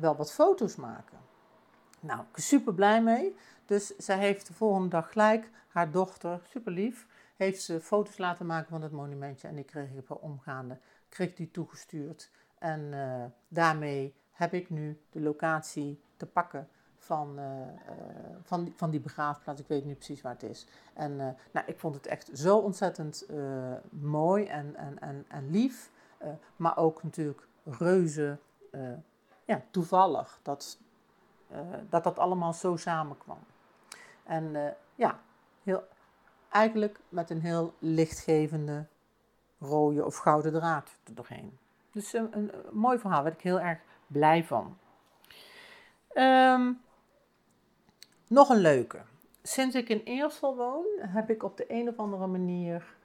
wel 0.00 0.16
wat 0.16 0.32
foto's 0.32 0.76
maken. 0.76 1.18
Nou, 2.00 2.20
ik 2.20 2.32
ben 2.32 2.42
super 2.42 2.74
blij 2.74 3.02
mee. 3.02 3.36
Dus 3.66 3.96
zij 3.96 4.18
heeft 4.18 4.46
de 4.46 4.52
volgende 4.52 4.88
dag 4.88 5.12
gelijk 5.12 5.50
haar 5.68 5.90
dochter, 5.90 6.40
super 6.44 6.72
lief, 6.72 7.06
heeft 7.36 7.62
ze 7.62 7.80
foto's 7.80 8.18
laten 8.18 8.46
maken 8.46 8.68
van 8.68 8.82
het 8.82 8.92
monumentje. 8.92 9.48
En 9.48 9.54
die 9.54 9.64
kreeg 9.64 9.90
ik 9.90 10.04
per 10.04 10.16
omgaande, 10.16 10.78
kreeg 11.08 11.34
die 11.34 11.50
toegestuurd. 11.50 12.30
En 12.58 12.80
uh, 12.80 13.24
daarmee 13.48 14.14
heb 14.30 14.52
ik 14.52 14.70
nu 14.70 15.00
de 15.10 15.20
locatie 15.20 16.00
te 16.16 16.26
pakken 16.26 16.68
van, 16.96 17.38
uh, 17.38 17.44
van, 18.42 18.64
die, 18.64 18.72
van 18.76 18.90
die 18.90 19.00
begraafplaats. 19.00 19.60
Ik 19.60 19.68
weet 19.68 19.84
nu 19.84 19.94
precies 19.94 20.20
waar 20.20 20.32
het 20.32 20.42
is. 20.42 20.66
En 20.94 21.16
nou, 21.52 21.66
ik 21.66 21.78
vond 21.78 21.94
het 21.94 22.06
echt 22.06 22.30
zo 22.32 22.58
ontzettend 22.58 23.26
mooi 23.90 24.44
en, 24.46 24.76
en, 24.76 24.98
en, 24.98 25.24
en 25.28 25.50
lief. 25.50 25.90
maar 26.56 26.76
ook 26.76 27.02
natuurlijk 27.02 27.48
reuze 27.64 28.38
uh, 28.70 28.92
ja, 29.44 29.62
toevallig 29.70 30.38
dat, 30.42 30.78
uh, 31.52 31.58
dat 31.88 32.04
dat 32.04 32.18
allemaal 32.18 32.52
zo 32.52 32.76
samenkwam. 32.76 33.38
En 34.24 34.44
uh, 34.44 34.68
ja, 34.94 35.20
heel, 35.62 35.84
eigenlijk 36.48 37.00
met 37.08 37.30
een 37.30 37.40
heel 37.40 37.74
lichtgevende 37.78 38.86
rode 39.58 40.04
of 40.04 40.16
gouden 40.16 40.52
draad 40.52 40.98
er 41.04 41.14
doorheen. 41.14 41.58
Dus 41.92 42.12
een, 42.12 42.36
een, 42.36 42.52
mooi 42.72 42.98
verhaal, 42.98 43.22
daar 43.22 43.24
werd 43.24 43.36
ik 43.36 43.42
heel 43.42 43.60
erg 43.60 43.78
blij 44.06 44.44
van. 44.44 44.76
Um, 46.14 46.80
nog 48.26 48.48
een 48.48 48.60
leuke. 48.60 49.00
Sinds 49.42 49.74
ik 49.74 49.88
in 49.88 50.00
Eersel 50.04 50.56
woon, 50.56 50.86
heb 50.98 51.30
ik 51.30 51.42
op 51.42 51.56
de 51.56 51.64
een 51.68 51.88
of 51.88 51.96
andere 51.96 52.26
manier 52.26 52.96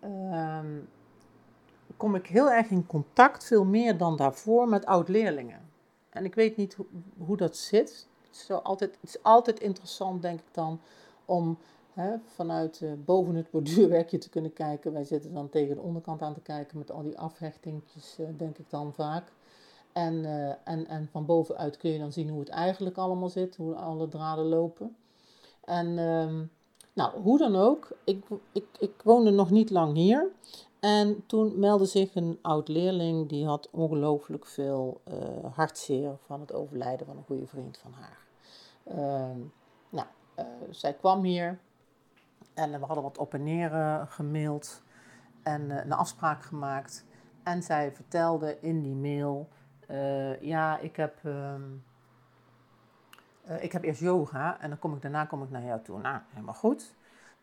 ehm, 0.00 0.78
kom 1.96 2.14
ik 2.14 2.26
heel 2.26 2.50
erg 2.50 2.70
in 2.70 2.86
contact, 2.86 3.44
veel 3.44 3.64
meer 3.64 3.98
dan 3.98 4.16
daarvoor, 4.16 4.68
met 4.68 4.86
oud-leerlingen. 4.86 5.60
En 6.10 6.24
ik 6.24 6.34
weet 6.34 6.56
niet 6.56 6.74
hoe, 6.74 6.86
hoe 7.18 7.36
dat 7.36 7.56
zit. 7.56 8.06
Het 8.26 8.36
is, 8.36 8.50
altijd, 8.50 8.98
het 9.00 9.10
is 9.10 9.22
altijd 9.22 9.60
interessant, 9.60 10.22
denk 10.22 10.38
ik 10.38 10.54
dan, 10.54 10.80
om 11.24 11.58
hè, 11.92 12.16
vanuit 12.34 12.80
uh, 12.80 12.92
boven 13.04 13.34
het 13.34 13.50
borduurwerkje 13.50 14.18
te 14.18 14.28
kunnen 14.28 14.52
kijken. 14.52 14.92
Wij 14.92 15.04
zitten 15.04 15.34
dan 15.34 15.48
tegen 15.48 15.74
de 15.74 15.80
onderkant 15.80 16.22
aan 16.22 16.34
te 16.34 16.40
kijken 16.40 16.78
met 16.78 16.90
al 16.90 17.02
die 17.02 17.18
afhechtingjes, 17.18 18.16
uh, 18.20 18.26
denk 18.36 18.58
ik 18.58 18.70
dan 18.70 18.92
vaak. 18.94 19.32
En, 19.92 20.14
uh, 20.14 20.48
en, 20.48 20.86
en 20.86 21.08
van 21.10 21.26
bovenuit 21.26 21.76
kun 21.76 21.90
je 21.90 21.98
dan 21.98 22.12
zien 22.12 22.28
hoe 22.28 22.40
het 22.40 22.48
eigenlijk 22.48 22.96
allemaal 22.96 23.28
zit, 23.28 23.56
hoe 23.56 23.74
alle 23.74 24.08
draden 24.08 24.44
lopen. 24.44 24.96
En 25.64 25.98
ehm, 25.98 26.44
nou, 26.92 27.20
hoe 27.20 27.38
dan 27.38 27.56
ook, 27.56 27.88
ik, 28.04 28.24
ik, 28.52 28.66
ik 28.78 28.92
woonde 29.04 29.30
nog 29.30 29.50
niet 29.50 29.70
lang 29.70 29.94
hier. 29.94 30.30
En 30.86 31.26
toen 31.26 31.58
meldde 31.58 31.86
zich 31.86 32.14
een 32.14 32.38
oud 32.42 32.68
leerling 32.68 33.28
die 33.28 33.46
had 33.46 33.70
ongelooflijk 33.70 34.46
veel 34.46 35.00
uh, 35.08 35.54
hartzeer 35.54 36.16
van 36.26 36.40
het 36.40 36.52
overlijden 36.52 37.06
van 37.06 37.16
een 37.16 37.24
goede 37.24 37.46
vriend 37.46 37.78
van 37.78 37.92
haar. 37.92 38.18
Uh, 38.84 39.36
nou, 39.88 40.06
uh, 40.38 40.44
zij 40.70 40.92
kwam 40.94 41.22
hier 41.22 41.58
en 42.54 42.70
we 42.70 42.86
hadden 42.86 43.02
wat 43.02 43.18
op 43.18 43.34
en 43.34 43.44
neer 43.44 43.72
uh, 43.72 44.02
gemaild 44.06 44.82
en 45.42 45.70
een 45.70 45.92
afspraak 45.92 46.42
gemaakt. 46.42 47.04
En 47.42 47.62
zij 47.62 47.92
vertelde 47.92 48.58
in 48.60 48.82
die 48.82 48.94
mail: 48.94 49.48
Ja, 50.40 50.78
ik 50.78 50.96
heb, 50.96 51.18
ehm, 51.24 51.62
ik 53.60 53.72
heb 53.72 53.82
eerst 53.82 54.00
yoga 54.00 54.60
en 54.60 54.68
dan 54.68 54.78
kom 54.78 54.94
ik, 54.94 55.02
daarna 55.02 55.24
kom 55.24 55.42
ik 55.42 55.50
naar 55.50 55.64
jou 55.64 55.82
toe. 55.82 56.00
Nou, 56.00 56.20
helemaal 56.28 56.54
goed. 56.54 56.94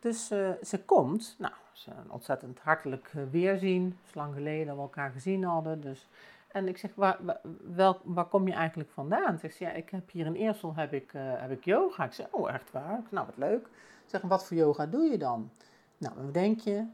Dus 0.04 0.30
uh, 0.32 0.50
ze 0.62 0.84
komt, 0.84 1.34
nou, 1.38 1.52
ze 1.72 1.90
een 1.90 2.10
ontzettend 2.10 2.58
hartelijk 2.58 3.12
uh, 3.16 3.22
weerzien. 3.30 3.84
Het 3.84 4.08
is 4.08 4.14
lang 4.14 4.34
geleden 4.34 4.66
dat 4.66 4.76
we 4.76 4.82
elkaar 4.82 5.10
gezien 5.10 5.44
hadden. 5.44 5.80
Dus. 5.80 6.08
En 6.48 6.68
ik 6.68 6.78
zeg, 6.78 6.94
waar, 6.94 7.18
waar 8.02 8.24
kom 8.24 8.46
je 8.46 8.52
eigenlijk 8.52 8.90
vandaan? 8.90 9.38
Zegt 9.38 9.56
ze, 9.56 9.64
ja, 9.64 9.70
ik 9.70 9.90
heb 9.90 10.10
hier 10.10 10.26
in 10.26 10.34
Eersel 10.34 10.74
heb 10.74 10.92
ik, 10.92 11.12
uh, 11.12 11.22
heb 11.24 11.50
ik 11.50 11.64
yoga. 11.64 12.04
Ik 12.04 12.12
zeg, 12.12 12.26
oh, 12.30 12.52
echt 12.52 12.70
waar? 12.70 13.02
Nou, 13.08 13.26
wat 13.26 13.36
leuk. 13.36 13.66
Ik 13.66 14.10
zeg, 14.10 14.20
wat 14.20 14.46
voor 14.46 14.56
yoga 14.56 14.86
doe 14.86 15.02
je 15.02 15.18
dan? 15.18 15.50
Nou, 15.98 16.14
wat 16.16 16.34
denk 16.34 16.60
je? 16.60 16.86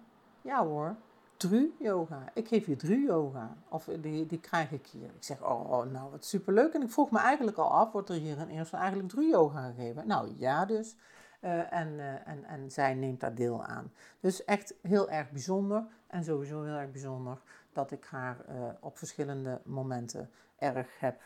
Ja 0.42 0.64
hoor, 0.64 0.96
Dru 1.36 1.74
yoga. 1.78 2.24
Ik 2.34 2.48
geef 2.48 2.66
je 2.66 2.76
Dru 2.76 3.04
yoga. 3.04 3.56
Of 3.68 3.88
die, 4.00 4.26
die 4.26 4.40
krijg 4.40 4.70
ik 4.70 4.86
hier. 4.86 5.08
Ik 5.08 5.24
zeg, 5.24 5.42
oh, 5.42 5.84
nou, 5.92 6.10
wat 6.10 6.24
superleuk. 6.24 6.72
En 6.72 6.82
ik 6.82 6.90
vroeg 6.90 7.10
me 7.10 7.18
eigenlijk 7.18 7.56
al 7.56 7.70
af, 7.70 7.92
wordt 7.92 8.08
er 8.08 8.14
hier 8.14 8.38
in 8.38 8.48
Eersel 8.48 8.78
eigenlijk 8.78 9.08
Dru 9.08 9.28
yoga 9.28 9.66
gegeven? 9.66 10.06
Nou, 10.06 10.34
ja 10.36 10.64
dus. 10.64 10.96
Uh, 11.40 11.72
en, 11.72 11.88
uh, 11.88 12.28
en, 12.28 12.44
en 12.44 12.70
zij 12.70 12.94
neemt 12.94 13.20
daar 13.20 13.34
deel 13.34 13.64
aan. 13.64 13.92
Dus 14.20 14.44
echt 14.44 14.74
heel 14.82 15.10
erg 15.10 15.30
bijzonder 15.30 15.86
en 16.06 16.24
sowieso 16.24 16.62
heel 16.62 16.74
erg 16.74 16.90
bijzonder 16.90 17.42
dat 17.72 17.90
ik 17.90 18.04
haar 18.04 18.36
uh, 18.48 18.68
op 18.80 18.98
verschillende 18.98 19.60
momenten 19.64 20.30
erg 20.56 21.00
heb 21.00 21.22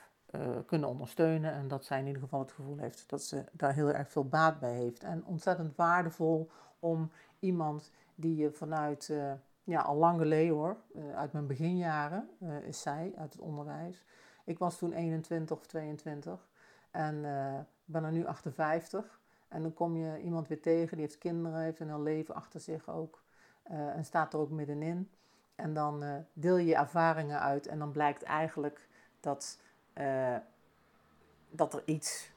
kunnen 0.66 0.88
ondersteunen 0.88 1.52
en 1.52 1.68
dat 1.68 1.84
zij 1.84 1.98
in 1.98 2.06
ieder 2.06 2.22
geval 2.22 2.40
het 2.40 2.52
gevoel 2.52 2.78
heeft 2.78 3.08
dat 3.08 3.22
ze 3.22 3.44
daar 3.52 3.74
heel 3.74 3.92
erg 3.92 4.10
veel 4.10 4.28
baat 4.28 4.60
bij 4.60 4.72
heeft. 4.72 5.04
En 5.04 5.24
ontzettend 5.24 5.76
waardevol 5.76 6.50
om 6.78 7.10
iemand 7.38 7.90
die 8.14 8.36
je 8.36 8.50
vanuit, 8.50 9.12
ja 9.64 9.80
al 9.80 9.96
lang 9.96 10.18
geleden 10.18 10.54
hoor, 10.54 10.76
uit 11.14 11.32
mijn 11.32 11.46
beginjaren 11.46 12.28
is 12.62 12.82
zij, 12.82 13.12
uit 13.16 13.32
het 13.32 13.42
onderwijs. 13.42 14.04
Ik 14.44 14.58
was 14.58 14.78
toen 14.78 14.92
21 14.92 15.56
of 15.56 15.66
22 15.66 16.48
en 16.90 17.20
ben 17.84 18.04
er 18.04 18.12
nu 18.12 18.26
58. 18.26 19.20
En 19.48 19.62
dan 19.62 19.74
kom 19.74 19.96
je 19.96 20.20
iemand 20.22 20.48
weer 20.48 20.60
tegen, 20.60 20.96
die 20.96 21.06
heeft 21.06 21.18
kinderen, 21.18 21.60
heeft 21.60 21.80
een 21.80 21.88
heel 21.88 22.02
leven 22.02 22.34
achter 22.34 22.60
zich 22.60 22.88
ook. 22.88 23.22
Uh, 23.70 23.96
en 23.96 24.04
staat 24.04 24.32
er 24.32 24.38
ook 24.38 24.50
middenin. 24.50 25.10
En 25.54 25.74
dan 25.74 26.04
uh, 26.04 26.16
deel 26.32 26.56
je 26.56 26.66
je 26.66 26.74
ervaringen 26.74 27.40
uit 27.40 27.66
en 27.66 27.78
dan 27.78 27.92
blijkt 27.92 28.22
eigenlijk 28.22 28.88
dat, 29.20 29.58
uh, 29.98 30.36
dat 31.50 31.74
er 31.74 31.82
iets, 31.84 32.32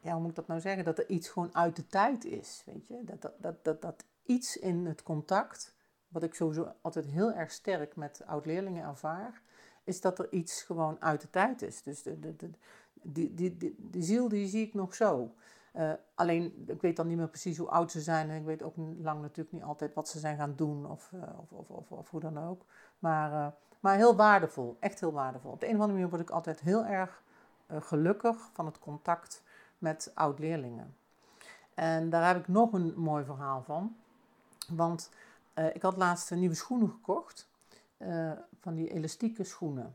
ja, 0.00 0.12
hoe 0.12 0.20
moet 0.20 0.30
ik 0.30 0.36
dat 0.36 0.46
nou 0.46 0.60
zeggen? 0.60 0.84
Dat 0.84 0.98
er 0.98 1.08
iets 1.08 1.28
gewoon 1.28 1.54
uit 1.54 1.76
de 1.76 1.86
tijd 1.86 2.24
is, 2.24 2.62
weet 2.66 2.86
je? 2.86 3.04
Dat, 3.04 3.32
dat, 3.38 3.64
dat, 3.64 3.82
dat, 3.82 4.04
iets 4.22 4.56
in 4.56 4.86
het 4.86 5.02
contact, 5.02 5.74
wat 6.08 6.22
ik 6.22 6.34
sowieso 6.34 6.72
altijd 6.80 7.06
heel 7.06 7.32
erg 7.32 7.50
sterk 7.50 7.96
met 7.96 8.22
oud-leerlingen 8.26 8.84
ervaar, 8.84 9.42
is 9.84 10.00
dat 10.00 10.18
er 10.18 10.32
iets 10.32 10.62
gewoon 10.62 10.96
uit 11.00 11.20
de 11.20 11.30
tijd 11.30 11.62
is. 11.62 11.82
Dus 11.82 12.02
de, 12.02 12.20
de, 12.20 12.36
de, 12.36 12.50
die, 13.02 13.34
die, 13.34 13.76
die 13.78 14.02
ziel 14.02 14.28
die 14.28 14.48
zie 14.48 14.66
ik 14.66 14.74
nog 14.74 14.94
zo. 14.94 15.34
Uh, 15.76 15.92
alleen, 16.14 16.64
ik 16.66 16.80
weet 16.80 16.96
dan 16.96 17.06
niet 17.06 17.16
meer 17.16 17.28
precies 17.28 17.58
hoe 17.58 17.68
oud 17.68 17.90
ze 17.90 18.00
zijn. 18.00 18.30
En 18.30 18.36
ik 18.36 18.44
weet 18.44 18.62
ook 18.62 18.76
lang 18.76 19.20
natuurlijk 19.20 19.52
niet 19.52 19.62
altijd 19.62 19.94
wat 19.94 20.08
ze 20.08 20.18
zijn 20.18 20.36
gaan 20.36 20.54
doen 20.56 20.90
of, 20.90 21.10
uh, 21.14 21.22
of, 21.50 21.68
of, 21.68 21.90
of, 21.90 22.10
hoe 22.10 22.20
dan 22.20 22.38
ook. 22.38 22.64
Maar, 22.98 23.32
uh, 23.32 23.46
maar 23.80 23.96
heel 23.96 24.16
waardevol, 24.16 24.76
echt 24.80 25.00
heel 25.00 25.12
waardevol. 25.12 25.50
Op 25.50 25.60
de 25.60 25.66
een 25.66 25.74
of 25.74 25.80
andere 25.80 25.98
manier 25.98 26.10
word 26.10 26.22
ik 26.22 26.30
altijd 26.30 26.60
heel 26.60 26.84
erg 26.84 27.22
gelukkig 27.68 28.50
van 28.52 28.66
het 28.66 28.78
contact 28.78 29.42
met 29.78 30.10
oud-leerlingen. 30.14 30.96
En 31.74 32.10
daar 32.10 32.26
heb 32.26 32.36
ik 32.36 32.48
nog 32.48 32.72
een 32.72 32.94
mooi 32.96 33.24
verhaal 33.24 33.62
van. 33.62 33.96
Want 34.68 35.10
ik 35.72 35.82
had 35.82 35.96
laatst 35.96 36.30
nieuwe 36.30 36.54
schoenen 36.54 36.90
gekocht. 36.90 37.50
van 38.60 38.74
die 38.74 38.92
elastieke 38.92 39.44
schoenen. 39.44 39.94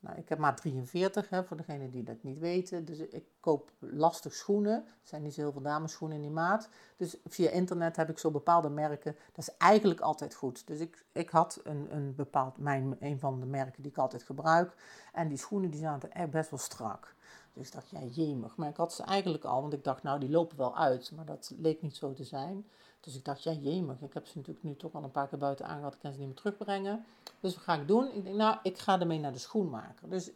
Nou, 0.00 0.18
ik 0.18 0.28
heb 0.28 0.38
maar 0.38 0.56
43, 0.56 1.28
hè, 1.28 1.44
voor 1.44 1.56
degenen 1.56 1.90
die 1.90 2.02
dat 2.02 2.22
niet 2.22 2.38
weten. 2.38 2.84
Dus 2.84 2.98
ik 2.98 3.24
koop 3.40 3.72
lastig 3.78 4.34
schoenen. 4.34 4.84
Er 4.84 4.84
zijn 5.02 5.22
niet 5.22 5.34
zo 5.34 5.40
heel 5.40 5.52
veel 5.52 6.08
in 6.08 6.20
die 6.20 6.30
maat. 6.30 6.68
Dus 6.96 7.16
via 7.26 7.50
internet 7.50 7.96
heb 7.96 8.10
ik 8.10 8.18
zo 8.18 8.30
bepaalde 8.30 8.68
merken. 8.68 9.16
Dat 9.32 9.48
is 9.48 9.56
eigenlijk 9.56 10.00
altijd 10.00 10.34
goed. 10.34 10.66
Dus 10.66 10.78
ik, 10.78 11.04
ik 11.12 11.30
had 11.30 11.60
een, 11.64 11.94
een 11.94 12.14
bepaald, 12.14 12.58
mijn, 12.58 12.96
een 13.00 13.18
van 13.18 13.40
de 13.40 13.46
merken 13.46 13.82
die 13.82 13.90
ik 13.90 13.98
altijd 13.98 14.22
gebruik. 14.22 14.74
En 15.12 15.28
die 15.28 15.38
schoenen 15.38 15.70
die 15.70 15.80
zaten 15.80 16.12
echt 16.12 16.30
best 16.30 16.50
wel 16.50 16.58
strak. 16.58 17.14
Dus 17.52 17.66
ik 17.66 17.72
dacht, 17.72 17.90
ja, 17.90 18.00
jemig. 18.02 18.56
Maar 18.56 18.68
ik 18.68 18.76
had 18.76 18.92
ze 18.92 19.02
eigenlijk 19.02 19.44
al, 19.44 19.60
want 19.60 19.72
ik 19.72 19.84
dacht, 19.84 20.02
nou, 20.02 20.20
die 20.20 20.30
lopen 20.30 20.56
wel 20.56 20.76
uit. 20.76 21.12
Maar 21.16 21.24
dat 21.24 21.52
leek 21.58 21.82
niet 21.82 21.96
zo 21.96 22.12
te 22.12 22.24
zijn. 22.24 22.66
Dus 23.00 23.16
ik 23.16 23.24
dacht, 23.24 23.42
ja, 23.42 23.52
jemig. 23.52 24.00
Ik 24.00 24.14
heb 24.14 24.26
ze 24.26 24.36
natuurlijk 24.36 24.64
nu 24.64 24.76
toch 24.76 24.92
al 24.92 25.02
een 25.02 25.10
paar 25.10 25.28
keer 25.28 25.38
buiten 25.38 25.66
aangehad. 25.66 25.94
Ik 25.94 26.00
kan 26.00 26.12
ze 26.12 26.18
niet 26.18 26.26
meer 26.26 26.36
terugbrengen. 26.36 27.04
Dus 27.40 27.54
wat 27.54 27.62
ga 27.62 27.74
ik 27.74 27.88
doen? 27.88 28.08
Ik 28.14 28.24
denk, 28.24 28.36
nou, 28.36 28.56
ik 28.62 28.78
ga 28.78 29.00
ermee 29.00 29.18
naar 29.18 29.32
de 29.32 29.38
schoenmaker. 29.38 30.08
Dus 30.08 30.30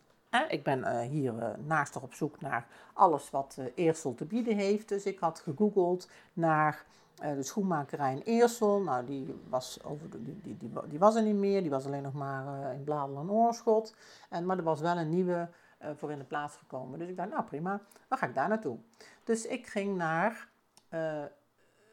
ik 0.48 0.62
ben 0.62 0.78
uh, 0.78 1.00
hier 1.00 1.34
uh, 1.34 1.48
naast 1.66 1.96
op 1.96 2.14
zoek 2.14 2.40
naar 2.40 2.66
alles 2.92 3.30
wat 3.30 3.56
uh, 3.58 3.64
Eersel 3.74 4.14
te 4.14 4.24
bieden 4.24 4.56
heeft. 4.56 4.88
Dus 4.88 5.04
ik 5.04 5.18
had 5.18 5.40
gegoogeld 5.40 6.08
naar 6.32 6.84
de 7.14 7.42
schoenmakerij 7.42 8.12
in 8.12 8.22
Eersel. 8.24 8.80
Nou, 8.80 9.06
die 9.06 9.34
was, 9.48 9.78
over 9.84 10.10
de, 10.10 10.22
die, 10.22 10.40
die, 10.42 10.56
die, 10.58 10.70
die, 10.88 10.98
was 10.98 11.14
er 11.14 11.22
niet 11.22 11.34
meer. 11.34 11.60
Die 11.60 11.70
was 11.70 11.86
alleen 11.86 12.02
nog 12.02 12.12
maar 12.12 12.74
in 12.74 12.84
Bladel 12.84 13.16
en 13.16 13.30
Oorschot. 13.30 13.94
En, 14.28 14.46
maar 14.46 14.58
er 14.58 14.64
was 14.64 14.80
wel 14.80 14.96
een 14.96 15.08
nieuwe 15.08 15.48
voor 15.96 16.10
in 16.10 16.18
de 16.18 16.24
plaats 16.24 16.56
gekomen. 16.56 16.98
Dus 16.98 17.08
ik 17.08 17.16
dacht, 17.16 17.30
nou 17.30 17.44
prima, 17.44 17.80
dan 18.08 18.18
ga 18.18 18.26
ik 18.26 18.34
daar 18.34 18.48
naartoe. 18.48 18.78
Dus 19.24 19.46
ik 19.46 19.66
ging 19.66 19.96
naar 19.96 20.48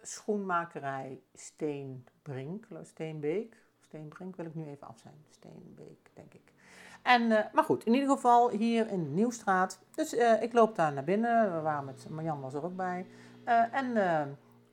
schoenmakerij 0.01 1.21
Steenbrink, 1.33 2.65
Steenbeek. 2.81 3.57
Steenbrink 3.81 4.35
wil 4.35 4.45
ik 4.45 4.55
nu 4.55 4.65
even 4.65 4.87
af 4.87 4.99
zijn. 4.99 5.25
Steenbeek, 5.29 6.09
denk 6.13 6.33
ik. 6.33 6.53
En, 7.01 7.21
uh, 7.21 7.39
maar 7.53 7.63
goed, 7.63 7.85
in 7.85 7.93
ieder 7.93 8.09
geval 8.09 8.49
hier 8.49 8.87
in 8.87 9.13
Nieuwstraat. 9.13 9.79
Dus 9.95 10.13
ik 10.41 10.53
loop 10.53 10.75
daar 10.75 10.93
naar 10.93 11.03
binnen. 11.03 11.55
We 11.55 11.61
waren 11.61 11.85
met 11.85 12.09
Marjan 12.09 12.41
was 12.41 12.53
er 12.53 12.63
ook 12.63 12.75
bij. 12.75 13.05
En 13.71 13.97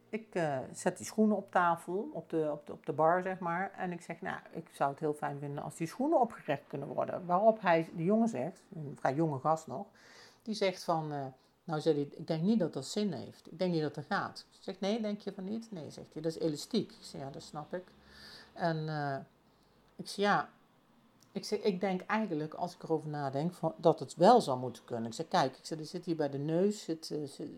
ik 0.08 0.42
zet 0.72 0.96
die 0.96 1.06
schoenen 1.06 1.36
op 1.36 1.50
tafel, 1.50 2.10
op 2.12 2.30
de, 2.30 2.48
op, 2.52 2.66
de, 2.66 2.72
op 2.72 2.86
de 2.86 2.92
bar 2.92 3.22
zeg 3.22 3.38
maar. 3.38 3.72
En 3.76 3.92
ik 3.92 4.00
zeg, 4.00 4.20
nou, 4.20 4.38
ik 4.50 4.68
zou 4.72 4.90
het 4.90 5.00
heel 5.00 5.14
fijn 5.14 5.38
vinden 5.38 5.62
als 5.62 5.76
die 5.76 5.86
schoenen 5.86 6.20
opgerecht 6.20 6.62
kunnen 6.66 6.88
worden. 6.88 7.26
Waarop 7.26 7.60
hij, 7.60 7.88
die 7.92 8.04
jongen 8.04 8.28
zegt, 8.28 8.60
een 8.74 8.96
vrij 9.00 9.14
jonge 9.14 9.38
gast 9.38 9.66
nog, 9.66 9.86
die 10.42 10.54
zegt 10.54 10.84
van, 10.84 11.32
nou 11.68 11.80
zei 11.80 12.00
ik 12.00 12.26
denk 12.26 12.42
niet 12.42 12.58
dat 12.58 12.72
dat 12.72 12.86
zin 12.86 13.12
heeft. 13.12 13.46
Ik 13.52 13.58
denk 13.58 13.72
niet 13.72 13.82
dat 13.82 13.94
dat 13.94 14.04
gaat. 14.04 14.46
Ik 14.50 14.58
zeg, 14.60 14.80
nee, 14.80 15.00
denk 15.00 15.20
je 15.20 15.32
van 15.32 15.44
niet? 15.44 15.72
Nee, 15.72 15.90
zegt 15.90 16.12
hij, 16.12 16.22
dat 16.22 16.32
is 16.36 16.38
elastiek. 16.38 16.90
Ik 16.90 16.98
zeg, 17.00 17.20
ja, 17.20 17.30
dat 17.30 17.42
snap 17.42 17.74
ik. 17.74 17.84
En 18.52 18.76
uh, 18.76 19.16
ik 19.96 20.08
zeg, 20.08 20.16
ja, 20.16 20.50
ik, 21.32 21.44
zeg, 21.44 21.60
ik 21.60 21.80
denk 21.80 22.00
eigenlijk, 22.00 22.54
als 22.54 22.74
ik 22.74 22.82
erover 22.82 23.08
nadenk, 23.08 23.54
dat 23.76 24.00
het 24.00 24.14
wel 24.14 24.40
zou 24.40 24.58
moeten 24.58 24.84
kunnen. 24.84 25.06
Ik 25.06 25.14
zeg, 25.14 25.28
kijk, 25.28 25.56
ik 25.56 25.66
zeg, 25.66 25.78
er 25.78 25.84
zit 25.84 26.04
hier 26.04 26.16
bij 26.16 26.30
de 26.30 26.38
neus, 26.38 26.84
zit, 26.84 27.14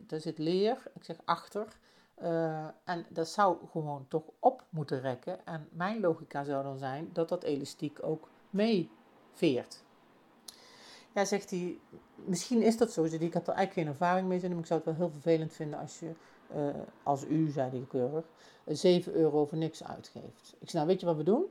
daar 0.06 0.20
zit 0.20 0.38
leer. 0.38 0.82
Ik 0.94 1.04
zeg, 1.04 1.16
achter. 1.24 1.78
Uh, 2.22 2.66
en 2.84 3.06
dat 3.08 3.28
zou 3.28 3.56
gewoon 3.70 4.04
toch 4.08 4.22
op 4.38 4.64
moeten 4.70 5.00
rekken. 5.00 5.46
En 5.46 5.68
mijn 5.72 6.00
logica 6.00 6.44
zou 6.44 6.62
dan 6.62 6.78
zijn 6.78 7.10
dat 7.12 7.28
dat 7.28 7.42
elastiek 7.42 7.98
ook 8.02 8.28
meeveert. 8.50 9.82
Ja, 11.14 11.24
zegt 11.24 11.50
hij, 11.50 11.78
misschien 12.14 12.62
is 12.62 12.76
dat 12.76 12.92
zo. 12.92 13.04
Ik 13.04 13.34
had 13.34 13.48
er 13.48 13.54
eigenlijk 13.54 13.72
geen 13.72 13.86
ervaring 13.86 14.28
mee, 14.28 14.48
maar 14.48 14.58
ik 14.58 14.66
zou 14.66 14.80
het 14.80 14.88
wel 14.88 14.98
heel 14.98 15.10
vervelend 15.10 15.52
vinden 15.52 15.78
als 15.78 15.98
je, 15.98 16.12
uh, 16.54 16.68
als 17.02 17.24
u, 17.24 17.50
zei 17.50 17.70
hij 17.70 17.86
keurig, 17.88 18.24
7 18.66 19.12
euro 19.12 19.46
voor 19.46 19.58
niks 19.58 19.84
uitgeeft. 19.84 20.54
Ik 20.58 20.70
zei, 20.70 20.72
nou 20.72 20.86
weet 20.86 21.00
je 21.00 21.06
wat 21.06 21.16
we 21.16 21.22
doen? 21.22 21.44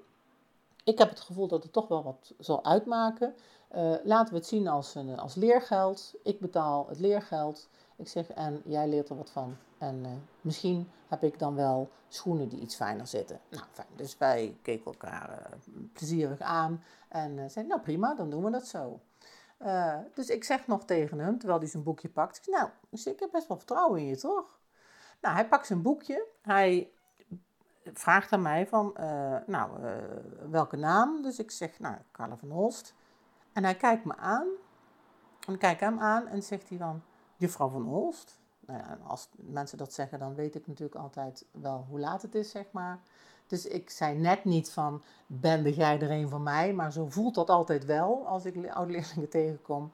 Ik 0.83 0.97
heb 0.97 1.09
het 1.09 1.19
gevoel 1.19 1.47
dat 1.47 1.63
het 1.63 1.73
toch 1.73 1.87
wel 1.87 2.03
wat 2.03 2.33
zal 2.37 2.65
uitmaken. 2.65 3.33
Uh, 3.75 3.93
laten 4.03 4.33
we 4.33 4.39
het 4.39 4.47
zien 4.47 4.67
als, 4.67 4.95
een, 4.95 5.19
als 5.19 5.35
leergeld. 5.35 6.13
Ik 6.23 6.39
betaal 6.39 6.85
het 6.87 6.99
leergeld 6.99 7.69
Ik 7.99 8.07
zeg, 8.07 8.29
en 8.29 8.61
jij 8.65 8.87
leert 8.87 9.09
er 9.09 9.15
wat 9.15 9.31
van. 9.31 9.57
En 9.77 10.05
eh, 10.05 10.11
misschien 10.41 10.89
heb 11.07 11.23
ik 11.23 11.39
dan 11.39 11.55
wel 11.55 11.89
schoenen 12.07 12.49
die 12.49 12.59
iets 12.59 12.75
fijner 12.75 13.07
zitten. 13.07 13.39
Nou, 13.49 13.63
fijn. 13.71 13.87
Dus 13.95 14.17
wij 14.17 14.57
keken 14.61 14.85
elkaar 14.85 15.29
uh, 15.29 15.73
plezierig 15.93 16.39
aan. 16.39 16.83
En 17.07 17.31
uh, 17.31 17.37
zeiden, 17.37 17.67
nou 17.67 17.81
prima, 17.81 18.15
dan 18.15 18.29
doen 18.29 18.43
we 18.43 18.51
dat 18.51 18.67
zo. 18.67 18.99
dus 20.13 20.29
ik 20.29 20.43
zeg 20.43 20.67
nog 20.67 20.85
tegen 20.85 21.19
hem, 21.19 21.37
terwijl 21.37 21.59
hij 21.59 21.69
zijn 21.69 21.83
boekje 21.83 22.09
pakt. 22.09 22.37
Ik 22.37 22.43
zeg, 22.43 22.55
nou, 22.55 22.69
ik 23.15 23.19
heb 23.19 23.31
best 23.31 23.47
wel 23.47 23.57
vertrouwen 23.57 23.99
in 23.99 24.05
je, 24.05 24.17
toch? 24.17 24.59
Nou, 25.21 25.35
hij 25.35 25.47
pakt 25.47 25.65
zijn 25.65 25.81
boekje. 25.81 26.25
Hij 26.41 26.91
vraagt 27.93 28.31
aan 28.31 28.41
mij 28.41 28.67
van, 28.67 28.93
nou, 29.45 29.71
welke 30.49 30.75
naam? 30.75 31.21
Dus 31.21 31.39
ik 31.39 31.51
zeg, 31.51 31.79
nou, 31.79 31.95
Carla 32.11 32.37
van 32.37 32.49
Holst. 32.49 32.93
En 33.53 33.63
hij 33.63 33.75
kijkt 33.75 34.05
me 34.05 34.15
aan. 34.15 34.47
En 35.47 35.53
ik 35.53 35.59
kijk 35.59 35.79
hem 35.79 35.99
aan 35.99 36.27
en 36.27 36.43
zegt 36.43 36.69
hij 36.69 36.77
dan, 36.77 37.03
juffrouw 37.39 37.69
van 37.69 37.81
Holst? 37.81 38.39
Nou 38.59 38.79
ja, 38.79 38.97
als 39.07 39.29
mensen 39.35 39.77
dat 39.77 39.93
zeggen, 39.93 40.19
dan 40.19 40.35
weet 40.35 40.55
ik 40.55 40.67
natuurlijk 40.67 41.01
altijd 41.01 41.45
wel 41.51 41.85
hoe 41.89 41.99
laat 41.99 42.21
het 42.21 42.35
is, 42.35 42.49
zeg 42.49 42.65
maar. 42.71 42.99
Dus 43.47 43.65
ik 43.65 43.89
zei 43.89 44.17
net 44.17 44.45
niet 44.45 44.71
van, 44.71 45.01
ben 45.27 45.71
jij 45.71 46.01
er 46.01 46.11
een 46.11 46.29
van 46.29 46.43
mij? 46.43 46.73
Maar 46.73 46.91
zo 46.91 47.09
voelt 47.09 47.35
dat 47.35 47.49
altijd 47.49 47.85
wel 47.85 48.27
als 48.27 48.45
ik 48.45 48.67
oud-leerlingen 48.67 49.29
tegenkom. 49.29 49.91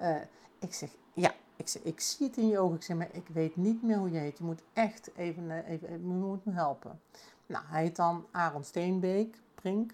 Uh, 0.00 0.16
ik 0.58 0.74
zeg, 0.74 0.90
ja, 1.14 1.34
ik, 1.56 1.74
ik 1.82 2.00
zie 2.00 2.26
het 2.26 2.36
in 2.36 2.48
je 2.48 2.58
ogen. 2.58 2.76
Ik 2.76 2.82
zeg, 2.82 2.96
maar 2.96 3.08
ik 3.12 3.28
weet 3.28 3.56
niet 3.56 3.82
meer 3.82 3.98
hoe 3.98 4.10
je 4.10 4.18
heet. 4.18 4.38
Je 4.38 4.44
moet 4.44 4.62
echt 4.72 5.10
even, 5.16 5.50
eh, 5.50 5.70
even, 5.70 5.90
je 5.92 5.98
moet 5.98 6.44
me 6.44 6.52
helpen. 6.52 7.00
Nou, 7.46 7.64
hij 7.66 7.82
heet 7.82 7.96
dan 7.96 8.26
Aaron 8.30 8.64
Steenbeek, 8.64 9.40
Prink. 9.54 9.92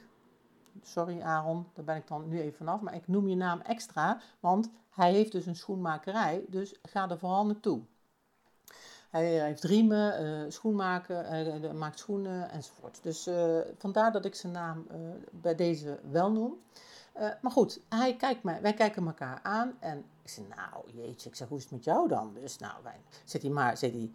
Sorry 0.86 1.20
Aaron, 1.20 1.66
daar 1.74 1.84
ben 1.84 1.96
ik 1.96 2.06
dan 2.06 2.28
nu 2.28 2.40
even 2.40 2.56
vanaf. 2.56 2.80
Maar 2.80 2.94
ik 2.94 3.08
noem 3.08 3.28
je 3.28 3.36
naam 3.36 3.60
extra, 3.60 4.20
want 4.40 4.70
hij 4.90 5.12
heeft 5.12 5.32
dus 5.32 5.46
een 5.46 5.56
schoenmakerij. 5.56 6.44
Dus 6.48 6.74
ga 6.82 7.10
er 7.10 7.18
vooral 7.18 7.46
naartoe. 7.46 7.80
Hij 9.10 9.44
heeft 9.44 9.64
riemen, 9.64 10.24
uh, 10.24 10.50
schoenmaken, 10.50 11.26
hij 11.26 11.72
maakt 11.72 11.98
schoenen 11.98 12.50
enzovoort. 12.50 13.02
Dus 13.02 13.28
uh, 13.28 13.58
vandaar 13.78 14.12
dat 14.12 14.24
ik 14.24 14.34
zijn 14.34 14.52
naam 14.52 14.86
bij 15.30 15.54
deze 15.54 15.98
wel 16.10 16.32
noem. 16.32 16.58
maar 17.40 17.52
goed, 17.52 17.80
hij 17.88 18.16
kijkt 18.16 18.42
mij, 18.42 18.60
wij 18.60 18.74
kijken 18.74 19.06
elkaar 19.06 19.40
aan 19.42 19.76
en 19.80 19.98
ik 20.22 20.30
zeg, 20.30 20.44
nou 20.48 20.90
jeetje, 20.92 21.28
ik 21.28 21.34
zeg, 21.34 21.48
hoe 21.48 21.56
is 21.56 21.62
het 21.62 21.72
met 21.72 21.84
jou 21.84 22.08
dan? 22.08 22.34
Dus 22.34 22.58
nou, 22.58 22.74
wij, 22.82 23.00
zit 23.24 23.42
hij 23.42 23.50
maar, 23.50 23.76
zit 23.76 23.92
hij, 23.92 24.10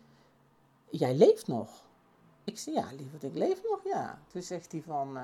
jij 0.89 1.15
leeft 1.15 1.47
nog? 1.47 1.83
Ik 2.43 2.57
zeg, 2.57 2.73
ja 2.73 2.87
lieverd, 2.97 3.23
ik 3.23 3.35
leef 3.35 3.61
nog, 3.63 3.79
ja. 3.83 4.19
Toen 4.27 4.41
zegt 4.41 4.71
hij 4.71 4.81
van, 4.81 5.17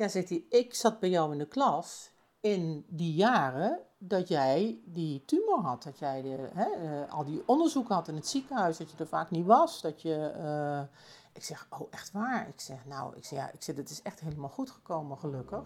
ja, 0.00 0.08
zegt 0.08 0.28
hij, 0.28 0.44
ik 0.48 0.74
zat 0.74 1.00
bij 1.00 1.10
jou 1.10 1.32
in 1.32 1.38
de 1.38 1.46
klas 1.46 2.10
in 2.40 2.84
die 2.88 3.14
jaren 3.14 3.80
dat 3.98 4.28
jij 4.28 4.80
die 4.84 5.24
tumor 5.24 5.60
had, 5.60 5.82
dat 5.82 5.98
jij 5.98 6.22
de, 6.22 6.48
hè, 6.54 6.68
uh, 6.82 7.12
al 7.12 7.24
die 7.24 7.42
onderzoeken 7.46 7.94
had 7.94 8.08
in 8.08 8.14
het 8.14 8.28
ziekenhuis, 8.28 8.76
dat 8.76 8.90
je 8.90 8.96
er 8.96 9.06
vaak 9.06 9.30
niet 9.30 9.46
was, 9.46 9.80
dat 9.80 10.02
je... 10.02 10.34
Uh, 10.38 10.96
ik 11.32 11.44
zeg, 11.44 11.66
oh, 11.70 11.88
echt 11.90 12.12
waar? 12.12 12.48
Ik 12.48 12.60
zeg, 12.60 12.86
nou, 12.86 13.16
ik 13.16 13.24
zeg, 13.24 13.38
ja, 13.38 13.50
ik 13.52 13.62
zeg, 13.62 13.76
het 13.76 13.90
is 13.90 14.02
echt 14.02 14.20
helemaal 14.20 14.48
goed 14.48 14.70
gekomen, 14.70 15.18
gelukkig. 15.18 15.62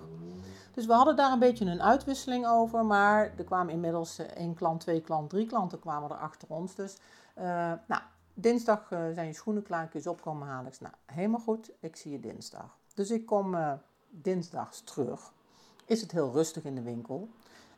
Dus 0.73 0.87
we 0.87 0.92
hadden 0.92 1.16
daar 1.16 1.33
een 1.33 1.38
beetje 1.38 1.64
een 1.64 1.83
uitwisseling 1.83 2.47
over, 2.47 2.85
maar 2.85 3.33
er 3.37 3.44
kwamen 3.44 3.73
inmiddels 3.73 4.18
eh, 4.18 4.27
één 4.27 4.55
klant, 4.55 4.81
twee 4.81 5.01
klanten, 5.01 5.29
drie 5.29 5.47
klanten 5.47 5.79
kwamen 5.79 6.11
er 6.11 6.16
achter 6.16 6.49
ons. 6.49 6.75
Dus, 6.75 6.97
nou, 7.87 8.03
dinsdag 8.35 8.87
zijn 8.88 9.27
je 9.27 9.33
schoenen 9.33 9.62
klaar, 9.62 9.88
kun 9.88 9.99
je 9.99 10.05
ze 10.05 10.11
opkomen 10.11 10.49
halen. 10.49 10.66
Ik 10.66 10.75
zeg, 10.75 10.88
nou, 10.88 11.03
helemaal 11.07 11.40
goed, 11.40 11.70
ik 11.81 11.97
zie 11.97 12.12
je 12.12 12.20
dinsdag. 12.20 12.79
Dus 12.94 13.11
ik 13.11 13.27
kom 13.27 13.57
dinsdags 14.22 14.81
terug 14.81 15.33
is 15.85 16.00
het 16.00 16.12
heel 16.12 16.33
rustig 16.33 16.64
in 16.64 16.74
de 16.74 16.83
winkel. 16.83 17.29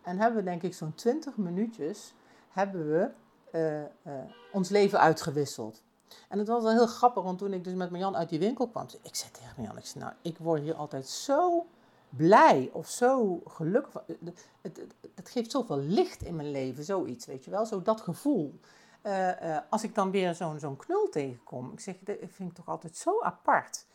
En 0.03 0.18
hebben 0.18 0.44
we 0.44 0.51
denk 0.51 0.62
ik 0.62 0.75
zo'n 0.75 0.94
20 0.94 1.37
minuutjes 1.37 2.14
hebben 2.49 2.90
we 2.90 3.11
uh, 3.55 3.81
uh, 4.12 4.22
ons 4.53 4.68
leven 4.68 5.01
uitgewisseld. 5.01 5.83
En 6.29 6.38
het 6.38 6.49
was 6.49 6.62
wel 6.62 6.72
heel 6.72 6.87
grappig, 6.87 7.22
want 7.22 7.38
toen 7.38 7.53
ik 7.53 7.64
dus 7.64 7.75
met 7.75 7.90
Marjan 7.90 8.16
uit 8.16 8.29
die 8.29 8.38
winkel 8.38 8.68
kwam, 8.68 8.87
ik 9.03 9.14
zei 9.14 9.31
tegen 9.31 9.53
Marjan, 9.57 9.79
ik 9.79 9.87
zei, 9.87 10.05
nou, 10.05 10.16
ik 10.22 10.38
word 10.38 10.61
hier 10.61 10.75
altijd 10.75 11.07
zo 11.09 11.66
blij 12.09 12.70
of 12.72 12.88
zo 12.88 13.40
gelukkig. 13.46 14.03
Het, 14.07 14.46
het, 14.61 14.81
het, 15.14 15.29
geeft 15.29 15.51
zoveel 15.51 15.79
licht 15.79 16.22
in 16.22 16.37
mijn 16.37 16.51
leven, 16.51 16.85
zoiets, 16.85 17.27
weet 17.27 17.44
je 17.44 17.51
wel, 17.51 17.66
zo 17.66 17.83
dat 17.83 18.01
gevoel. 18.01 18.61
Uh, 19.03 19.59
als 19.68 19.83
ik 19.83 19.94
dan 19.94 20.11
weer 20.11 20.35
zo'n 20.35 20.59
zo'n 20.59 20.77
knul 20.77 21.09
tegenkom, 21.09 21.72
ik 21.72 21.81
zeg, 21.81 21.94
dat 22.01 22.16
vind 22.20 22.51
ik 22.51 22.55
toch 22.55 22.68
altijd 22.68 22.96
zo 22.96 23.20
apart. 23.22 23.87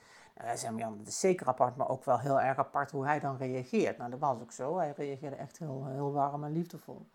Wij 0.42 0.58
zei 0.58 0.78
Jan, 0.78 0.98
dat 0.98 1.08
is 1.08 1.20
zeker 1.20 1.48
apart, 1.48 1.76
maar 1.76 1.90
ook 1.90 2.06
wel 2.06 2.20
heel 2.20 2.40
erg 2.40 2.58
apart 2.58 2.92
hoe 2.92 3.06
hij 3.06 3.20
dan 3.20 3.38
reageert. 3.38 3.98
Nou, 3.98 4.10
dat 4.10 4.20
was 4.20 4.42
ook 4.42 4.52
zo. 4.52 4.78
Hij 4.78 4.94
reageerde 4.96 5.36
echt 5.36 5.58
heel, 5.58 5.86
heel 5.86 6.12
warm 6.12 6.44
en 6.44 6.52
liefdevol. 6.52 7.08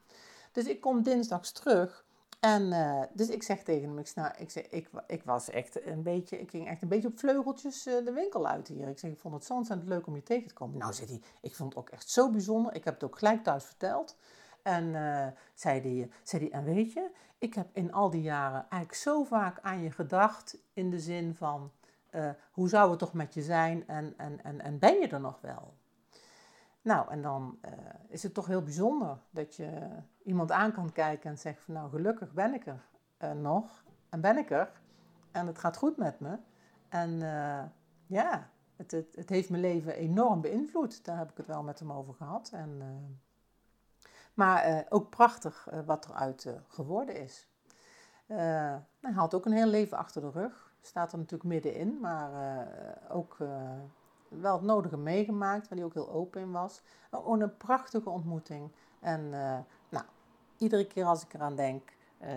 Dus 0.53 0.67
ik 0.67 0.81
kom 0.81 1.03
dinsdags 1.03 1.53
terug. 1.53 2.05
En 2.41 2.63
uh, 2.63 3.03
dus 3.13 3.29
ik 3.29 3.43
zeg 3.43 3.63
tegen 3.63 3.89
hem, 3.89 3.99
ik, 3.99 4.15
nou, 4.15 4.33
ik, 4.39 4.51
zeg, 4.51 4.69
ik, 4.69 4.89
ik 5.07 5.23
was 5.23 5.51
echt 5.51 5.87
een 5.87 6.03
beetje, 6.03 6.41
ik 6.41 6.51
ging 6.51 6.69
echt 6.69 6.83
een 6.83 6.89
beetje 6.89 7.09
op 7.09 7.19
vleugeltjes 7.19 7.87
uh, 7.87 8.05
de 8.05 8.13
winkel 8.13 8.47
uit 8.47 8.69
hier. 8.69 8.89
Ik 8.89 8.99
zeg, 8.99 9.11
ik 9.11 9.19
vond 9.19 9.35
het 9.35 9.45
zo 9.45 9.55
ontzettend 9.55 9.89
leuk 9.89 10.07
om 10.07 10.15
je 10.15 10.23
tegen 10.23 10.49
te 10.49 10.55
komen. 10.55 10.79
Nou, 10.79 10.93
zei 10.93 11.09
hij, 11.09 11.21
ik 11.41 11.55
vond 11.55 11.75
het 11.75 11.79
ook 11.83 11.91
echt 11.91 12.11
zo 12.11 12.31
bijzonder. 12.31 12.75
Ik 12.75 12.85
heb 12.85 12.95
het 12.95 13.05
ook 13.05 13.19
gelijk 13.19 13.43
thuis 13.43 13.65
verteld. 13.65 14.17
En 14.63 14.85
uh, 14.85 15.27
zei 15.55 15.81
hij, 15.81 16.11
zei 16.23 16.43
hij, 16.43 16.53
en 16.53 16.65
weet 16.65 16.93
je, 16.93 17.11
ik 17.39 17.55
heb 17.55 17.69
in 17.73 17.93
al 17.93 18.11
die 18.11 18.23
jaren 18.23 18.67
eigenlijk 18.69 18.95
zo 18.95 19.25
vaak 19.25 19.59
aan 19.63 19.83
je 19.83 19.91
gedacht 19.91 20.59
in 20.73 20.91
de 20.91 21.01
zin 21.01 21.35
van, 21.35 21.71
uh, 22.17 22.31
hoe 22.51 22.69
zou 22.69 22.91
het 22.91 22.99
toch 22.99 23.13
met 23.13 23.35
je 23.35 23.43
zijn 23.43 23.87
en, 23.89 24.15
en, 24.17 24.45
en, 24.45 24.61
en 24.61 24.79
ben 24.79 25.01
je 25.01 25.09
er 25.09 25.21
nog 25.21 25.41
wel? 25.41 25.75
Nou, 26.83 27.11
en 27.11 27.23
dan 27.23 27.59
uh, 27.65 27.71
is 28.09 28.23
het 28.23 28.35
toch 28.35 28.47
heel 28.47 28.63
bijzonder 28.63 29.19
dat 29.31 29.57
je 29.57 29.89
iemand 30.23 30.53
aan 30.53 30.73
kan 30.73 30.93
kijken 30.93 31.31
en 31.31 31.39
zegt 31.39 31.63
van 31.63 31.75
nou 31.75 31.91
gelukkig 31.91 32.33
ben 32.33 32.55
ik 32.55 32.67
er 32.67 32.85
uh, 33.23 33.33
nog 33.33 33.85
en 34.09 34.21
ben 34.21 34.37
ik 34.37 34.51
er 34.51 34.71
en 35.33 35.47
het 35.47 35.59
gaat 35.59 35.77
goed 35.77 35.97
met 35.97 36.21
me. 36.21 36.39
En 36.89 37.19
ja, 38.07 38.51
het, 38.77 38.91
het, 38.91 39.29
heeft 39.29 39.51
mijn 39.51 39.63
leven 39.63 39.95
enorm 39.95 40.41
beïnvloed. 40.41 41.05
Daar 41.05 41.19
heb 41.19 41.31
ik 41.31 41.37
het 41.37 41.47
wel 41.47 41.63
met 41.63 41.79
hem 41.79 41.93
over 41.93 42.15
gehad. 42.15 42.51
En, 42.53 42.83
maar 44.35 44.87
ook 44.89 45.11
prachtig 45.11 45.69
wat 45.87 46.09
eruit 46.09 46.49
geworden 46.69 47.17
is. 47.21 47.49
hij 48.27 49.13
had 49.15 49.35
ook 49.35 49.47
een 49.47 49.53
heel 49.53 49.67
leven 49.67 49.99
achter 49.99 50.21
de 50.21 50.31
rug 50.31 50.66
staat 50.87 51.13
er 51.13 51.19
natuurlijk 51.19 51.51
middenin, 51.51 51.99
maar 52.01 52.33
uh, 52.33 53.17
ook 53.17 53.37
uh, 53.43 53.49
wel 54.29 54.53
het 54.53 54.63
nodige 54.63 54.97
meegemaakt, 54.97 55.69
waar 55.69 55.79
hij 55.79 55.87
ook 55.87 55.95
heel 55.95 56.11
open 56.11 56.41
in 56.41 56.53
was. 56.53 56.83
Gewoon 57.11 57.41
een 57.41 57.57
prachtige 57.57 58.11
ontmoeting. 58.11 58.71
En 59.01 59.21
uh, 59.21 59.59
nou, 59.89 60.05
iedere 60.59 60.87
keer 60.87 61.05
als 61.05 61.25
ik 61.25 61.35
eraan 61.35 61.57
denk, 61.57 61.95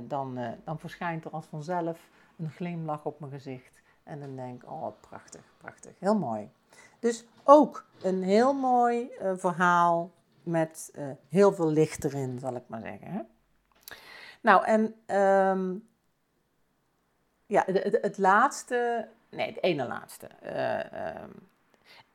dan, 0.07 0.39
dan 0.63 0.79
verschijnt 0.79 1.25
er 1.25 1.31
als 1.31 1.45
vanzelf 1.45 2.09
een 2.37 2.49
glimlach 2.49 3.05
op 3.05 3.19
mijn 3.19 3.31
gezicht. 3.31 3.81
En 4.03 4.19
dan 4.19 4.35
denk 4.35 4.63
ik, 4.63 4.69
oh 4.69 4.87
prachtig, 4.99 5.41
prachtig, 5.57 5.99
heel 5.99 6.17
mooi. 6.17 6.51
Dus 6.99 7.25
ook 7.43 7.85
een 8.01 8.23
heel 8.23 8.53
mooi 8.53 9.11
verhaal 9.35 10.11
met 10.43 10.99
heel 11.29 11.53
veel 11.53 11.69
licht 11.71 12.03
erin, 12.03 12.39
zal 12.39 12.55
ik 12.55 12.63
maar 12.67 12.81
zeggen. 12.81 13.27
Nou, 14.41 14.65
en 14.65 15.15
um, 15.17 15.87
ja, 17.49 17.63
het, 17.65 17.97
het, 18.01 18.17
laatste, 18.17 19.07
nee, 19.29 19.47
het 19.47 19.63
ene 19.63 19.87
laatste. 19.87 20.27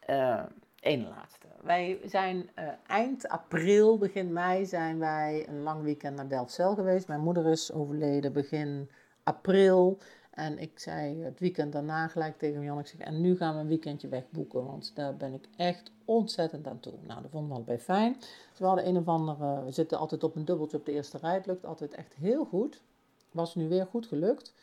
Uh, 0.09 0.43
ene 0.81 1.09
laatste. 1.09 1.47
Wij 1.63 2.01
zijn 2.05 2.51
uh, 2.59 2.69
eind 2.87 3.29
april, 3.29 3.99
begin 3.99 4.33
mei, 4.33 4.67
zijn 4.67 4.99
wij 4.99 5.49
een 5.49 5.63
lang 5.63 5.83
weekend 5.83 6.17
naar 6.17 6.29
Delfzijl 6.29 6.75
geweest. 6.75 7.09
Mijn 7.09 7.21
moeder 7.21 7.47
is 7.47 7.73
overleden 7.73 8.33
begin 8.33 8.91
april. 9.23 9.99
En 10.31 10.59
ik 10.59 10.79
zei 10.79 11.23
het 11.23 11.41
weekend 11.41 11.73
daarna 11.73 12.09
gelijk 12.09 12.39
tegen 12.39 12.63
Jan, 12.63 12.79
ik 12.79 12.87
zeg, 12.87 13.01
en 13.01 13.21
nu 13.21 13.37
gaan 13.37 13.55
we 13.55 13.61
een 13.61 13.69
weekendje 13.69 14.09
wegboeken, 14.09 14.65
want 14.65 14.93
daar 14.95 15.17
ben 15.17 15.35
ik 15.35 15.49
echt 15.57 15.91
ontzettend 16.05 16.67
aan 16.67 16.81
toe. 16.81 16.95
Nou, 17.07 17.23
dat 17.23 17.31
vonden 17.31 17.49
we 17.49 17.55
allebei 17.55 17.79
fijn. 17.79 18.13
Dus 18.51 18.59
we 18.59 18.65
hadden 18.65 18.89
een 18.89 18.97
of 18.97 19.09
andere, 19.09 19.65
we 19.65 19.71
zitten 19.71 19.99
altijd 19.99 20.25
op 20.25 20.37
een 20.37 20.45
dubbeltje 20.45 20.77
op 20.77 20.87
de 20.87 20.93
eerste 20.93 21.19
rij, 21.19 21.35
het 21.35 21.47
lukt 21.47 21.65
altijd 21.65 21.95
echt 21.95 22.15
heel 22.15 22.45
goed. 22.45 22.83
Was 23.31 23.55
nu 23.55 23.69
weer 23.69 23.87
goed 23.87 24.07
gelukt. 24.07 24.55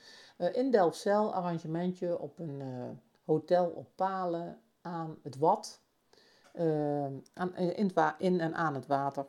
Uh, 0.41 0.55
in 0.55 0.71
Delfzijl 0.71 1.33
arrangementje 1.33 2.19
op 2.19 2.39
een 2.39 2.59
uh, 2.59 2.89
hotel 3.25 3.65
op 3.65 3.87
Palen 3.95 4.59
aan 4.81 5.17
het 5.23 5.37
Wad. 5.37 5.79
Uh, 6.55 7.05
aan, 7.33 7.55
in, 7.55 7.91
in, 8.17 8.39
en 8.39 8.55
aan 8.55 8.73
het 8.73 8.87
water. 8.87 9.25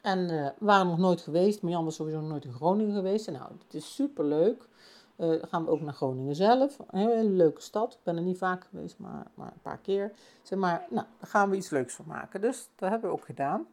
En 0.00 0.26
we 0.26 0.52
waren 0.58 0.86
nog 0.86 0.98
nooit 0.98 1.20
geweest. 1.20 1.62
Marjan 1.62 1.84
was 1.84 1.94
sowieso 1.94 2.20
nooit 2.20 2.44
in 2.44 2.52
Groningen 2.52 2.94
geweest. 2.94 3.30
Nou, 3.30 3.52
het 3.64 3.74
is 3.74 3.94
super 3.94 4.24
leuk. 4.24 4.68
dan 5.16 5.48
gaan 5.48 5.64
we 5.64 5.70
ook 5.70 5.80
naar 5.80 5.92
Groningen 5.92 6.34
zelf. 6.34 6.78
Een 6.78 7.08
hele 7.08 7.30
leuke 7.30 7.60
stad. 7.60 7.92
Ik 7.92 8.02
ben 8.02 8.16
er 8.16 8.22
niet 8.22 8.38
vaak 8.38 8.64
geweest, 8.64 8.98
maar, 8.98 9.26
maar 9.34 9.52
een 9.52 9.62
paar 9.62 9.78
keer. 9.78 10.12
Zeg 10.42 10.58
maar, 10.58 10.86
nou, 10.90 11.06
daar 11.18 11.28
gaan 11.28 11.50
we 11.50 11.56
iets 11.56 11.70
leuks 11.70 11.94
van 11.94 12.04
maken. 12.08 12.40
Dus 12.40 12.68
dat 12.76 12.90
hebben 12.90 13.10
we 13.10 13.16
ook 13.16 13.24
gedaan. 13.24 13.66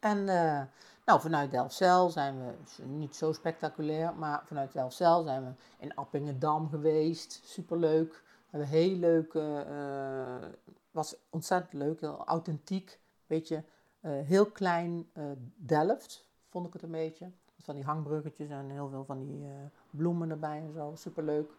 En 0.00 0.28
nou, 1.06 1.20
vanuit 1.20 1.50
Delfzijl 1.50 2.10
zijn 2.10 2.38
we 2.38 2.84
niet 2.84 3.16
zo 3.16 3.32
spectaculair, 3.32 4.14
maar 4.14 4.42
vanuit 4.46 4.72
Delfzijl 4.72 5.22
zijn 5.22 5.44
we 5.44 5.50
in 5.78 5.94
Appingedam 5.94 6.68
geweest. 6.68 7.40
Superleuk. 7.44 8.12
We 8.50 8.58
hebben 8.58 8.68
heel 8.68 8.96
leuk, 8.96 9.34
uh, 9.34 10.48
was 10.90 11.16
ontzettend 11.30 11.72
leuk, 11.72 12.00
heel 12.00 12.26
authentiek. 12.26 13.00
Beetje 13.26 13.64
uh, 14.00 14.10
heel 14.24 14.46
klein 14.46 15.06
Delft, 15.56 16.24
vond 16.48 16.66
ik 16.66 16.72
het 16.72 16.82
een 16.82 16.90
beetje. 16.90 17.30
Van 17.62 17.74
die 17.74 17.84
hangbruggetjes 17.84 18.48
en 18.48 18.70
heel 18.70 18.88
veel 18.88 19.04
van 19.04 19.18
die 19.18 19.46
bloemen 19.90 20.30
erbij 20.30 20.58
en 20.58 20.72
zo. 20.72 20.92
Superleuk. 20.96 21.50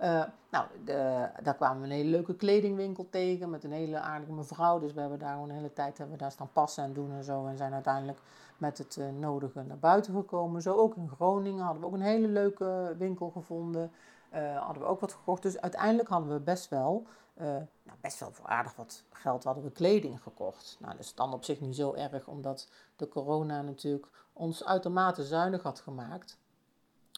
Uh, 0.00 0.24
nou, 0.50 0.66
de, 0.84 1.28
daar 1.42 1.54
kwamen 1.54 1.80
we 1.80 1.86
een 1.86 1.92
hele 1.92 2.10
leuke 2.10 2.34
kledingwinkel 2.34 3.06
tegen 3.10 3.50
met 3.50 3.64
een 3.64 3.72
hele 3.72 3.98
aardige 3.98 4.32
mevrouw. 4.32 4.78
Dus 4.78 4.92
we 4.92 5.00
hebben 5.00 5.18
daar 5.18 5.38
een 5.38 5.50
hele 5.50 5.72
tijd 5.72 5.98
hebben 5.98 6.18
daar 6.18 6.30
staan 6.30 6.50
passen 6.52 6.84
en 6.84 6.92
doen 6.92 7.12
en 7.12 7.24
zo. 7.24 7.46
En 7.46 7.56
zijn 7.56 7.72
uiteindelijk 7.72 8.18
met 8.56 8.78
het 8.78 8.96
uh, 8.96 9.08
nodige 9.18 9.62
naar 9.62 9.78
buiten 9.78 10.14
gekomen. 10.14 10.62
Zo 10.62 10.74
ook 10.74 10.96
in 10.96 11.08
Groningen 11.08 11.64
hadden 11.64 11.80
we 11.80 11.88
ook 11.88 11.94
een 11.94 12.00
hele 12.00 12.28
leuke 12.28 12.94
winkel 12.98 13.30
gevonden. 13.30 13.90
Uh, 14.34 14.64
hadden 14.64 14.82
we 14.82 14.88
ook 14.88 15.00
wat 15.00 15.12
gekocht. 15.12 15.42
Dus 15.42 15.60
uiteindelijk 15.60 16.08
hadden 16.08 16.32
we 16.32 16.40
best 16.40 16.68
wel, 16.68 17.06
nou, 17.34 17.98
best 18.00 18.20
wel 18.20 18.32
voor 18.32 18.46
aardig 18.46 18.76
wat 18.76 19.02
geld 19.10 19.44
hadden 19.44 19.64
we 19.64 19.70
kleding 19.70 20.22
gekocht. 20.22 20.76
Nou, 20.80 20.92
dat 20.92 21.04
is 21.04 21.14
dan 21.14 21.32
op 21.32 21.44
zich 21.44 21.60
niet 21.60 21.76
zo 21.76 21.94
erg, 21.94 22.26
omdat 22.26 22.68
de 22.96 23.08
corona 23.08 23.62
natuurlijk 23.62 24.06
ons 24.32 24.64
uitermate 24.64 25.24
zuinig 25.24 25.62
had 25.62 25.80
gemaakt. 25.80 26.38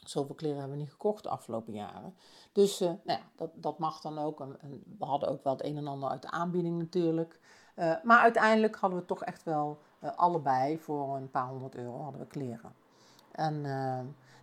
Zoveel 0.08 0.34
kleren 0.34 0.58
hebben 0.58 0.76
we 0.76 0.82
niet 0.82 0.92
gekocht 0.92 1.22
de 1.22 1.28
afgelopen 1.28 1.72
jaren. 1.72 2.14
Dus 2.52 2.82
uh, 2.82 2.88
nou 2.88 3.18
ja, 3.18 3.24
dat, 3.36 3.50
dat 3.54 3.78
mag 3.78 4.00
dan 4.00 4.18
ook. 4.18 4.40
En, 4.40 4.82
we 4.98 5.04
hadden 5.04 5.28
ook 5.28 5.44
wel 5.44 5.52
het 5.52 5.64
een 5.64 5.76
en 5.76 5.86
ander 5.86 6.10
uit 6.10 6.22
de 6.22 6.30
aanbieding 6.30 6.78
natuurlijk. 6.78 7.40
Uh, 7.76 7.94
maar 8.02 8.18
uiteindelijk 8.20 8.76
hadden 8.76 8.98
we 8.98 9.04
toch 9.04 9.24
echt 9.24 9.42
wel 9.42 9.78
uh, 10.04 10.10
allebei 10.16 10.78
voor 10.78 11.16
een 11.16 11.30
paar 11.30 11.48
honderd 11.48 11.74
euro 11.74 12.02
hadden 12.02 12.20
we 12.20 12.26
kleren. 12.26 12.74
En 13.32 13.60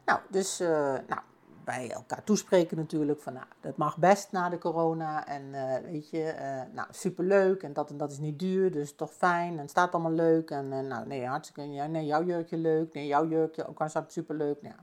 nou, 0.06 0.20
dus 0.30 0.60
nou, 1.08 1.22
bij 1.66 1.92
elkaar 1.92 2.24
toespreken 2.24 2.78
natuurlijk. 2.78 3.22
Van 3.22 3.34
nou, 3.34 3.46
dat 3.60 3.78
mag 3.78 3.98
best 3.98 4.32
na 4.32 4.50
de 4.50 4.58
corona. 4.58 5.28
En 5.28 5.44
uh, 5.44 5.78
weet 5.92 6.10
je, 6.10 6.36
uh, 6.40 6.76
nou 6.76 6.88
superleuk. 6.92 7.64
En 7.64 7.74
dat 7.74 7.90
en 7.90 7.98
dat 7.98 8.12
is 8.12 8.18
niet 8.18 8.40
duur, 8.40 8.72
dus 8.72 8.96
toch 8.96 9.14
fijn. 9.14 9.60
En 9.60 9.70
staat 9.70 9.94
allemaal 9.94 10.12
leuk. 10.12 10.50
En 10.50 10.66
uh, 10.66 10.80
nou, 10.80 11.08
nee, 11.08 11.26
hartstikke. 11.26 11.72
Ja, 11.72 11.86
nee, 11.86 12.06
jouw 12.06 12.24
jurkje 12.24 12.58
leuk. 12.58 12.94
Nee, 12.94 13.08
jouw 13.08 13.28
jurkje 13.28 13.68
ook 13.68 13.78
hartstikke 13.78 14.12
superleuk. 14.12 14.62
Nou, 14.62 14.76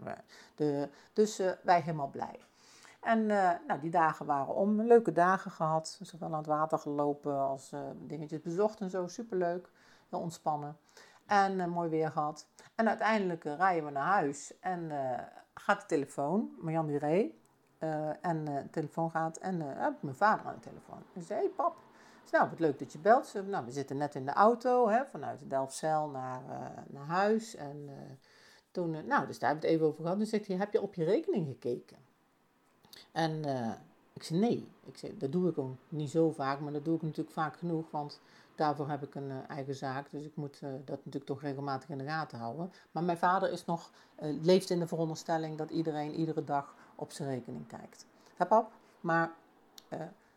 de, 0.55 0.89
dus 1.13 1.41
wij 1.63 1.81
helemaal 1.81 2.11
blij. 2.11 2.39
En 3.01 3.27
nou, 3.67 3.81
die 3.81 3.91
dagen 3.91 4.27
waren 4.27 4.55
om. 4.55 4.83
Leuke 4.83 5.13
dagen 5.13 5.51
gehad. 5.51 5.99
Zowel 6.03 6.29
aan 6.29 6.37
het 6.37 6.47
water 6.47 6.79
gelopen 6.79 7.39
als 7.39 7.73
dingetjes 7.95 8.41
bezocht 8.41 8.81
en 8.81 8.91
zo. 8.91 9.07
Superleuk. 9.07 9.71
Heel 10.09 10.21
ontspannen. 10.21 10.77
En 11.33 11.71
mooi 11.71 11.89
weer 11.89 12.11
gehad. 12.11 12.49
En 12.75 12.89
uiteindelijk 12.89 13.45
rijden 13.45 13.85
we 13.85 13.91
naar 13.91 14.13
huis. 14.13 14.59
En 14.61 14.91
gaat 15.55 15.81
de 15.81 15.87
telefoon, 15.87 16.51
Marjan 16.59 16.87
Duré, 16.87 17.31
en 18.21 18.45
de 18.45 18.69
telefoon 18.71 19.11
gaat 19.11 19.37
en 19.37 19.61
heb 19.61 20.03
mijn 20.03 20.17
vader 20.17 20.47
aan 20.47 20.55
de 20.55 20.61
telefoon. 20.61 21.03
Hij 21.13 21.23
zei, 21.23 21.41
hey 21.41 21.49
pap, 21.49 21.77
nou 22.31 22.49
wat 22.51 22.59
leuk 22.59 22.79
dat 22.79 22.93
je 22.93 22.99
belt. 22.99 23.35
Nou, 23.47 23.65
we 23.65 23.71
zitten 23.71 23.97
net 23.97 24.15
in 24.15 24.25
de 24.25 24.33
auto, 24.33 24.89
hè, 24.89 25.05
vanuit 25.05 25.51
Delfzijl 25.51 26.09
naar, 26.09 26.43
naar 26.87 27.07
huis. 27.07 27.55
En 27.55 27.91
toen, 28.71 29.07
nou, 29.07 29.27
dus 29.27 29.39
daar 29.39 29.51
hebben 29.51 29.69
we 29.69 29.73
het 29.73 29.77
even 29.77 29.87
over 29.87 30.03
gehad. 30.03 30.19
Toen 30.19 30.27
zegt 30.27 30.47
hij, 30.47 30.57
heb 30.57 30.73
je 30.73 30.83
op 30.83 30.95
je 30.95 31.05
rekening 31.05 31.47
gekeken? 31.47 31.97
En 33.13 33.45
ik 34.13 34.23
zei, 34.23 34.41
nee. 34.41 34.69
Ik 34.85 34.97
zei, 34.97 35.19
dat 35.19 35.33
doe 35.33 35.49
ik 35.49 35.59
ook 35.59 35.77
niet 35.89 36.11
zo 36.11 36.31
vaak, 36.31 36.61
maar 36.61 36.73
dat 36.73 36.85
doe 36.85 36.97
ik 36.97 37.03
natuurlijk 37.03 37.35
vaak 37.35 37.57
genoeg, 37.57 37.91
want 37.91 38.21
Daarvoor 38.55 38.89
heb 38.89 39.03
ik 39.03 39.15
een 39.15 39.31
uh, 39.31 39.37
eigen 39.49 39.75
zaak, 39.75 40.11
dus 40.11 40.25
ik 40.25 40.37
moet 40.37 40.61
uh, 40.65 40.71
dat 40.71 40.97
natuurlijk 40.97 41.25
toch 41.25 41.43
regelmatig 41.43 41.89
in 41.89 41.99
de 41.99 42.05
gaten 42.05 42.39
houden. 42.39 42.73
Maar 42.91 43.03
mijn 43.03 43.19
vader 43.19 43.53
is 43.53 43.65
nog, 43.65 43.91
uh, 44.23 44.43
leeft 44.43 44.71
in 44.71 44.79
de 44.79 44.87
veronderstelling 44.87 45.59
dat 45.59 45.71
iedereen 45.71 46.15
iedere 46.15 46.45
dag 46.45 46.75
op 46.95 47.13
zijn 47.13 47.29
rekening 47.29 47.67
kijkt. 47.67 48.07
Heb 48.37 48.49
pap? 48.49 48.73
Maar 49.01 49.33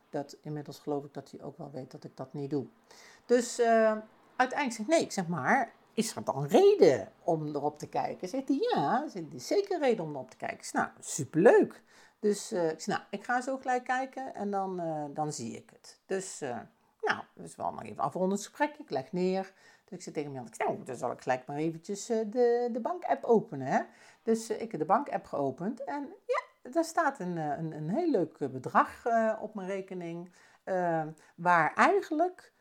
dat, 0.09 0.37
inmiddels 0.41 0.79
geloof 0.79 1.03
ik 1.03 1.13
dat 1.13 1.31
hij 1.31 1.41
ook 1.41 1.57
wel 1.57 1.71
weet 1.71 1.91
dat 1.91 2.03
ik 2.03 2.17
dat 2.17 2.33
niet 2.33 2.49
doe. 2.49 2.65
Dus 3.25 3.59
uiteindelijk 4.35 4.71
zeg 4.71 4.79
ik, 4.79 4.87
nee, 4.87 5.01
ik 5.01 5.11
zeg 5.11 5.27
maar, 5.27 5.73
is 5.93 6.15
er 6.15 6.23
dan 6.23 6.45
reden 6.45 7.11
om 7.23 7.47
erop 7.47 7.79
te 7.79 7.87
kijken? 7.87 8.27
Zegt 8.29 8.47
hij, 8.47 8.57
ja, 8.73 9.07
er 9.13 9.23
is 9.33 9.47
zeker 9.47 9.79
reden 9.79 10.05
om 10.05 10.15
erop 10.15 10.29
te 10.29 10.37
kijken. 10.37 10.67
Nou, 10.71 10.89
superleuk. 10.99 11.83
Dus 12.19 12.51
ik 12.51 12.79
zeg, 12.81 12.85
nou, 12.85 13.01
ik 13.09 13.23
ga 13.23 13.41
zo 13.41 13.57
gelijk 13.57 13.83
kijken 13.83 14.35
en 14.35 14.51
dan, 14.51 14.81
dan 15.13 15.33
zie 15.33 15.55
ik 15.55 15.69
het. 15.69 15.99
Dus 16.05 16.41
nou, 17.05 17.23
dus 17.33 17.55
wel 17.55 17.71
nog 17.71 17.83
even 17.83 18.03
afrondend 18.03 18.39
gesprek. 18.39 18.77
Ik 18.77 18.89
leg 18.89 19.11
neer. 19.11 19.53
Dus 19.85 19.97
ik 19.97 20.03
zit 20.03 20.13
tegen 20.13 20.31
Jan, 20.31 20.47
nou, 20.57 20.83
dan 20.83 20.95
zal 20.95 21.11
ik 21.11 21.21
gelijk 21.21 21.47
maar 21.47 21.57
eventjes 21.57 22.09
uh, 22.09 22.17
de, 22.27 22.69
de 22.71 22.79
bank-app 22.79 23.23
openen. 23.23 23.67
Hè? 23.67 23.81
Dus 24.23 24.49
uh, 24.49 24.61
ik 24.61 24.71
heb 24.71 24.79
de 24.79 24.85
bank-app 24.85 25.25
geopend 25.25 25.83
en 25.83 26.13
ja, 26.25 26.71
daar 26.71 26.83
staat 26.83 27.19
een, 27.19 27.37
eh, 27.37 27.57
een, 27.57 27.71
een 27.71 27.89
heel 27.89 28.11
leuk 28.11 28.37
bedrag 28.37 29.05
op 29.39 29.55
mijn 29.55 29.67
rekening. 29.67 30.31
waar 31.35 31.73
eigenlijk 31.75 32.53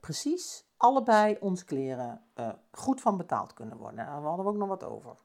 precies 0.00 0.66
allebei 0.76 1.36
onze 1.40 1.64
kleren 1.64 2.22
goed 2.70 3.00
van 3.00 3.16
betaald 3.16 3.52
kunnen 3.52 3.76
worden. 3.76 3.96
Daar 3.96 4.22
hadden 4.22 4.44
we 4.44 4.50
ook 4.50 4.56
nog 4.56 4.68
wat 4.68 4.84
over. 4.84 5.16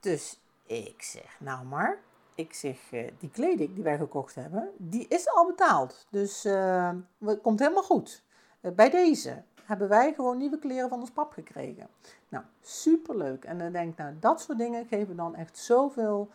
Dus 0.00 0.40
ik 0.66 1.02
zeg, 1.02 1.40
nou 1.40 1.66
maar, 1.66 1.98
ik 2.34 2.54
zeg, 2.54 2.92
uh, 2.92 3.10
die 3.18 3.30
kleding 3.30 3.74
die 3.74 3.84
wij 3.84 3.96
gekocht 3.96 4.34
hebben, 4.34 4.70
die 4.76 5.08
is 5.08 5.28
al 5.28 5.46
betaald. 5.46 6.06
Dus 6.10 6.44
uh, 6.44 6.90
het 7.18 7.40
komt 7.40 7.58
helemaal 7.58 7.82
goed. 7.82 8.24
Uh, 8.60 8.72
bij 8.72 8.90
deze 8.90 9.42
hebben 9.64 9.88
wij 9.88 10.14
gewoon 10.14 10.38
nieuwe 10.38 10.58
kleren 10.58 10.88
van 10.88 11.00
ons 11.00 11.10
pap 11.10 11.32
gekregen. 11.32 11.88
Nou, 12.28 12.44
superleuk. 12.60 13.44
En 13.44 13.58
dan 13.58 13.72
denk 13.72 13.92
ik, 13.92 13.98
nou, 13.98 14.14
dat 14.20 14.40
soort 14.40 14.58
dingen 14.58 14.86
geven 14.86 15.16
dan 15.16 15.34
echt 15.34 15.58
zoveel, 15.58 16.30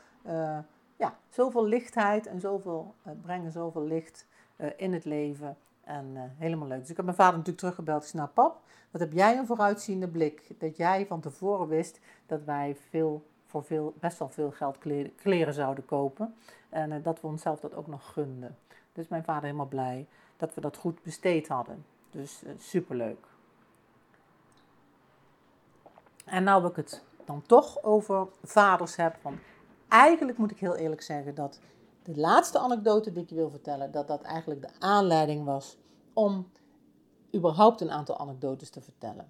ja, 0.96 1.18
zoveel 1.30 1.66
lichtheid 1.66 2.28
en 2.28 2.40
zoveel, 2.40 2.96
brengen 3.22 3.52
zoveel 3.52 3.84
licht 3.84 4.26
in 4.76 4.94
het 4.94 5.06
leven. 5.06 5.58
En 5.84 6.34
helemaal 6.38 6.68
leuk. 6.68 6.80
Dus 6.80 6.90
ik 6.90 6.96
heb 6.96 7.06
mijn 7.06 7.18
vader 7.18 7.38
natuurlijk 7.38 7.60
teruggebeld. 7.60 8.08
Ik 8.08 8.14
nou 8.14 8.30
pap, 8.30 8.62
wat 8.92 9.02
heb 9.02 9.14
jij 9.14 9.38
een 9.38 9.46
vooruitziende 9.46 10.08
blik? 10.08 10.60
Dat 10.60 10.78
jij 10.78 11.06
van 11.06 11.20
tevoren 11.22 11.68
wist 11.68 12.00
dat 12.26 12.44
wij 12.44 12.76
veel 12.90 13.24
voor 13.50 13.64
veel, 13.64 13.94
best 14.00 14.20
wel 14.20 14.30
veel 14.30 14.52
geld 14.52 14.78
kleren, 15.16 15.54
zouden 15.54 15.86
kopen. 15.86 16.36
En 16.70 16.92
uh, 16.92 17.04
dat 17.04 17.22
we 17.22 17.28
onszelf 17.28 17.60
dat 17.60 17.76
ook 17.76 17.88
nog 17.88 18.12
gunden. 18.14 18.58
Dus 18.94 19.08
mijn 19.08 19.24
vader 19.24 19.44
helemaal 19.44 19.66
blij 19.66 20.08
dat 20.38 20.54
we 20.54 20.62
dat 20.62 20.78
goed 20.78 21.04
besteed 21.04 21.48
hadden. 21.48 21.86
Dus 22.12 22.44
uh, 22.44 22.52
superleuk. 22.58 23.28
En 26.26 26.44
nou 26.44 26.68
ik 26.68 26.76
het 26.76 27.04
dan 27.26 27.42
toch 27.42 27.84
over 27.84 28.28
vaders 28.44 28.96
heb. 28.96 29.16
Van, 29.22 29.40
eigenlijk 29.88 30.38
moet 30.38 30.52
ik 30.52 30.60
heel 30.60 30.76
eerlijk 30.76 31.02
zeggen 31.02 31.36
dat 31.36 31.60
de 32.04 32.18
laatste 32.20 32.60
anekdote 32.60 33.12
die 33.12 33.24
ik 33.24 33.30
je 33.30 33.36
wil 33.36 33.50
vertellen, 33.50 33.92
dat 33.92 34.08
dat 34.08 34.22
eigenlijk 34.22 34.62
de 34.62 34.72
aanleiding 34.80 35.46
was 35.46 35.78
om 36.14 36.50
überhaupt 37.36 37.82
een 37.82 37.92
aantal 37.92 38.18
anekdotes 38.18 38.70
te 38.70 38.82
vertellen. 38.82 39.30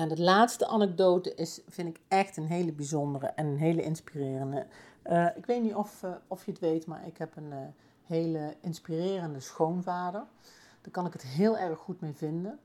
En 0.00 0.08
de 0.08 0.22
laatste 0.22 0.66
anekdote 0.66 1.34
is, 1.34 1.60
vind 1.68 1.88
ik 1.88 2.00
echt 2.08 2.36
een 2.36 2.46
hele 2.46 2.72
bijzondere 2.72 3.26
en 3.26 3.46
een 3.46 3.58
hele 3.58 3.82
inspirerende. 3.82 4.66
Uh, 5.06 5.26
ik 5.36 5.46
weet 5.46 5.62
niet 5.62 5.74
of, 5.74 6.02
uh, 6.02 6.10
of 6.26 6.44
je 6.44 6.50
het 6.50 6.60
weet, 6.60 6.86
maar 6.86 7.06
ik 7.06 7.18
heb 7.18 7.36
een 7.36 7.50
uh, 7.52 7.58
hele 8.04 8.56
inspirerende 8.60 9.40
schoonvader. 9.40 10.24
Daar 10.80 10.90
kan 10.90 11.06
ik 11.06 11.12
het 11.12 11.22
heel 11.22 11.58
erg 11.58 11.78
goed 11.78 12.00
mee 12.00 12.12
vinden. 12.12 12.58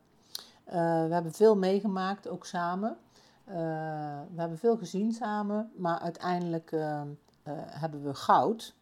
we 0.66 1.10
hebben 1.10 1.32
veel 1.32 1.56
meegemaakt, 1.56 2.28
ook 2.28 2.46
samen. 2.46 2.98
we 3.46 4.36
hebben 4.36 4.58
veel 4.58 4.78
gezien 4.78 5.12
samen, 5.12 5.72
maar 5.76 6.00
uiteindelijk 6.00 6.72
hebben 7.70 8.04
we 8.04 8.14
goud. 8.14 8.76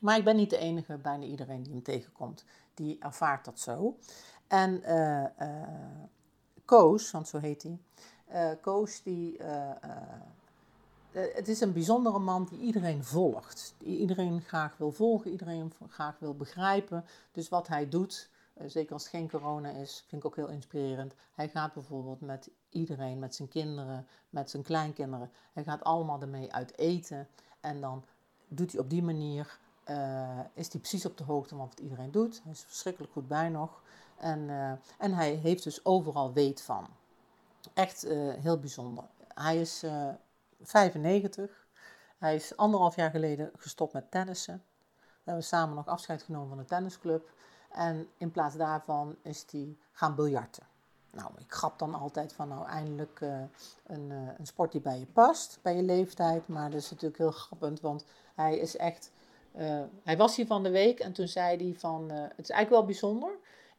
Maar 0.00 0.16
ik 0.16 0.24
ben 0.24 0.36
niet 0.36 0.50
de 0.50 0.58
enige, 0.58 0.96
bijna 0.96 1.24
iedereen 1.24 1.62
die 1.62 1.72
hem 1.72 1.82
tegenkomt, 1.82 2.44
die 2.74 2.96
ervaart 2.98 3.44
dat 3.44 3.60
zo. 3.60 3.96
En 4.48 4.82
Koos, 6.70 7.10
want 7.10 7.28
zo 7.28 7.38
heet 7.38 7.62
hij. 7.62 7.78
Uh, 8.32 8.60
Koos, 8.60 9.02
die, 9.02 9.38
uh, 9.38 9.46
uh, 9.84 11.22
het 11.34 11.48
is 11.48 11.60
een 11.60 11.72
bijzondere 11.72 12.18
man 12.18 12.46
die 12.50 12.58
iedereen 12.58 13.04
volgt. 13.04 13.74
Die 13.78 13.98
iedereen 13.98 14.40
graag 14.40 14.76
wil 14.76 14.92
volgen, 14.92 15.30
iedereen 15.30 15.72
graag 15.88 16.18
wil 16.18 16.34
begrijpen. 16.34 17.04
Dus 17.32 17.48
wat 17.48 17.68
hij 17.68 17.88
doet, 17.88 18.30
zeker 18.66 18.92
als 18.92 19.02
het 19.02 19.12
geen 19.12 19.30
corona 19.30 19.70
is, 19.70 20.04
vind 20.08 20.22
ik 20.22 20.28
ook 20.28 20.36
heel 20.36 20.48
inspirerend. 20.48 21.14
Hij 21.34 21.48
gaat 21.48 21.72
bijvoorbeeld 21.72 22.20
met 22.20 22.50
iedereen, 22.68 23.18
met 23.18 23.34
zijn 23.34 23.48
kinderen, 23.48 24.06
met 24.30 24.50
zijn 24.50 24.62
kleinkinderen. 24.62 25.30
Hij 25.52 25.64
gaat 25.64 25.84
allemaal 25.84 26.20
ermee 26.20 26.52
uit 26.52 26.78
eten. 26.78 27.28
En 27.60 27.80
dan 27.80 28.04
doet 28.48 28.72
hij 28.72 28.80
op 28.80 28.90
die 28.90 29.02
manier, 29.02 29.58
is 30.54 30.72
hij 30.72 30.80
precies 30.80 31.06
op 31.06 31.16
de 31.16 31.24
hoogte 31.24 31.56
van 31.56 31.68
wat 31.68 31.80
iedereen 31.80 32.10
doet. 32.10 32.40
Hij 32.42 32.52
is 32.52 32.62
verschrikkelijk 32.62 33.12
goed 33.12 33.28
bij 33.28 33.48
nog. 33.48 33.82
En, 34.20 34.48
uh, 34.48 34.72
en 34.98 35.12
hij 35.12 35.32
heeft 35.32 35.62
dus 35.62 35.84
overal 35.84 36.32
weet 36.32 36.62
van. 36.62 36.86
Echt 37.74 38.04
uh, 38.04 38.34
heel 38.34 38.58
bijzonder. 38.58 39.04
Hij 39.34 39.60
is 39.60 39.84
uh, 39.84 40.08
eh, 40.08 40.14
95. 40.62 41.66
Hij 42.18 42.34
is 42.34 42.56
anderhalf 42.56 42.96
jaar 42.96 43.10
geleden 43.10 43.50
gestopt 43.56 43.92
met 43.92 44.10
tennissen. 44.10 44.62
We 44.98 45.06
hebben 45.24 45.44
samen 45.44 45.74
nog 45.74 45.86
afscheid 45.86 46.22
genomen 46.22 46.48
van 46.48 46.58
de 46.58 46.64
tennisclub. 46.64 47.30
En 47.72 48.08
in 48.16 48.30
plaats 48.30 48.56
daarvan 48.56 49.16
is 49.22 49.44
hij 49.50 49.76
gaan 49.92 50.14
biljarten. 50.14 50.62
Nou, 51.10 51.30
ik 51.38 51.52
grap 51.52 51.78
dan 51.78 51.94
altijd 51.94 52.32
van 52.32 52.48
nou 52.48 52.66
eindelijk 52.66 53.20
een, 53.86 54.10
een 54.10 54.46
sport 54.46 54.72
die 54.72 54.80
bij 54.80 54.98
je 54.98 55.06
past, 55.06 55.58
bij 55.62 55.76
je 55.76 55.82
leeftijd. 55.82 56.48
Maar 56.48 56.70
dat 56.70 56.80
is 56.80 56.90
natuurlijk 56.90 57.18
heel 57.18 57.30
grappend, 57.30 57.80
want 57.80 58.04
hij 58.34 58.58
is 58.58 58.76
echt... 58.76 59.12
hij 60.02 60.16
was 60.16 60.36
hier 60.36 60.46
van 60.46 60.62
de 60.62 60.70
week 60.70 61.00
en 61.00 61.12
toen 61.12 61.28
zei 61.28 61.56
hij 61.56 61.78
van... 61.78 62.10
het 62.10 62.38
is 62.38 62.50
eigenlijk 62.50 62.70
wel 62.70 62.84
bijzonder... 62.84 63.30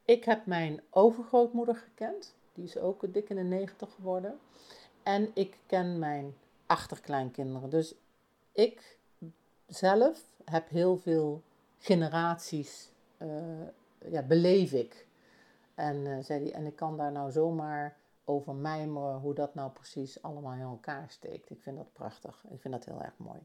Ik 0.05 0.23
heb 0.23 0.45
mijn 0.45 0.81
overgrootmoeder 0.89 1.75
gekend. 1.75 2.35
Die 2.53 2.63
is 2.63 2.77
ook 2.77 3.13
dik 3.13 3.29
in 3.29 3.35
de 3.35 3.41
90 3.41 3.93
geworden. 3.93 4.39
En 5.03 5.31
ik 5.33 5.57
ken 5.65 5.99
mijn 5.99 6.35
achterkleinkinderen. 6.65 7.69
Dus 7.69 7.95
ik 8.51 8.97
zelf 9.67 10.23
heb 10.45 10.69
heel 10.69 10.97
veel 10.97 11.41
generaties, 11.77 12.91
uh, 13.17 13.67
ja, 14.05 14.21
beleef 14.21 14.71
ik. 14.71 15.07
En, 15.75 16.23
zei 16.23 16.43
die, 16.43 16.53
en 16.53 16.65
ik 16.65 16.75
kan 16.75 16.97
daar 16.97 17.11
nou 17.11 17.31
zomaar 17.31 17.97
over 18.25 18.55
mijmeren 18.55 19.19
hoe 19.19 19.33
dat 19.33 19.55
nou 19.55 19.71
precies 19.71 20.21
allemaal 20.21 20.53
in 20.53 20.61
elkaar 20.61 21.09
steekt. 21.09 21.49
Ik 21.49 21.61
vind 21.61 21.77
dat 21.77 21.93
prachtig. 21.93 22.43
Ik 22.49 22.61
vind 22.61 22.73
dat 22.73 22.85
heel 22.85 23.01
erg 23.01 23.17
mooi. 23.17 23.39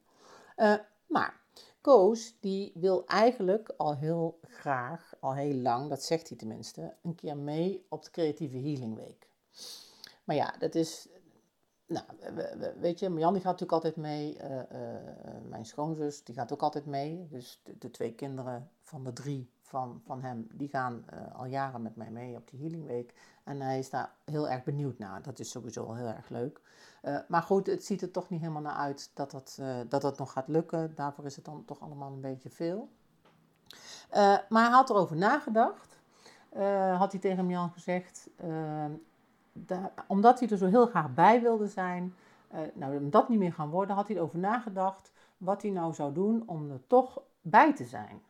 maar 1.06 1.40
Koos, 1.80 2.36
die 2.40 2.72
wil 2.74 3.06
eigenlijk 3.06 3.74
al 3.76 3.96
heel 3.96 4.38
graag, 4.42 5.14
al 5.20 5.34
heel 5.34 5.54
lang, 5.54 5.88
dat 5.88 6.02
zegt 6.02 6.28
hij 6.28 6.38
tenminste, 6.38 6.96
een 7.02 7.14
keer 7.14 7.36
mee 7.36 7.86
op 7.88 8.04
de 8.04 8.10
Creatieve 8.10 8.56
Healing 8.56 8.96
Week. 8.96 9.28
Maar 10.24 10.36
ja, 10.36 10.54
dat 10.58 10.74
is, 10.74 11.08
nou, 11.86 12.04
weet 12.80 12.98
je, 12.98 13.12
Jan 13.12 13.32
die 13.32 13.42
gaat 13.42 13.60
natuurlijk 13.60 13.72
altijd 13.72 13.96
mee, 13.96 14.36
uh, 14.36 14.50
uh, 14.50 14.62
mijn 15.48 15.64
schoonzus 15.64 16.24
die 16.24 16.34
gaat 16.34 16.52
ook 16.52 16.62
altijd 16.62 16.86
mee. 16.86 17.26
Dus 17.28 17.62
de, 17.78 17.90
twee 17.90 18.14
kinderen 18.14 18.70
van 18.82 19.04
de 19.04 19.12
drie 19.12 19.50
van, 19.66 20.00
van 20.04 20.22
hem, 20.22 20.46
die 20.52 20.68
gaan 20.68 21.04
uh, 21.14 21.38
al 21.38 21.44
jaren 21.44 21.82
met 21.82 21.96
mij 21.96 22.10
mee 22.10 22.36
op 22.36 22.50
die 22.50 22.60
Healing 22.60 22.86
Week. 22.86 23.14
En 23.44 23.60
hij 23.60 23.78
is 23.78 23.90
daar 23.90 24.12
heel 24.24 24.48
erg 24.48 24.64
benieuwd 24.64 24.98
naar. 24.98 25.22
Dat 25.22 25.38
is 25.38 25.50
sowieso 25.50 25.92
heel 25.92 26.06
erg 26.06 26.28
leuk. 26.28 26.60
Uh, 27.02 27.18
maar 27.28 27.42
goed, 27.42 27.66
het 27.66 27.84
ziet 27.84 28.02
er 28.02 28.10
toch 28.10 28.28
niet 28.28 28.40
helemaal 28.40 28.62
naar 28.62 28.76
uit 28.76 29.10
dat 29.14 29.30
dat, 29.30 29.58
uh, 29.60 29.76
dat 29.88 30.02
dat 30.02 30.18
nog 30.18 30.32
gaat 30.32 30.48
lukken. 30.48 30.94
Daarvoor 30.94 31.24
is 31.24 31.36
het 31.36 31.44
dan 31.44 31.64
toch 31.64 31.80
allemaal 31.80 32.12
een 32.12 32.20
beetje 32.20 32.50
veel. 32.50 32.88
Maar 34.48 34.62
hij 34.64 34.70
had 34.70 34.90
erover 34.90 35.16
nagedacht. 35.16 35.98
had 36.98 37.12
hij 37.12 37.20
tegen 37.20 37.48
Jan 37.48 37.70
gezegd. 37.70 38.28
omdat 40.06 40.40
hij 40.40 40.48
er 40.48 40.56
zo 40.56 40.66
heel 40.66 40.86
graag 40.86 41.14
bij 41.14 41.40
wilde 41.40 41.68
zijn. 41.68 42.14
nou, 42.74 42.96
om 42.96 43.10
dat 43.10 43.28
niet 43.28 43.38
meer 43.38 43.52
gaan 43.52 43.70
worden, 43.70 43.96
had 43.96 44.06
hij 44.06 44.16
erover 44.16 44.38
nagedacht. 44.38 45.12
Wat 45.36 45.62
hij 45.62 45.70
nou 45.70 45.94
zou 45.94 46.12
doen 46.12 46.42
om 46.46 46.70
er 46.70 46.86
toch 46.86 47.22
bij 47.40 47.74
te 47.74 47.84
zijn. 47.84 48.22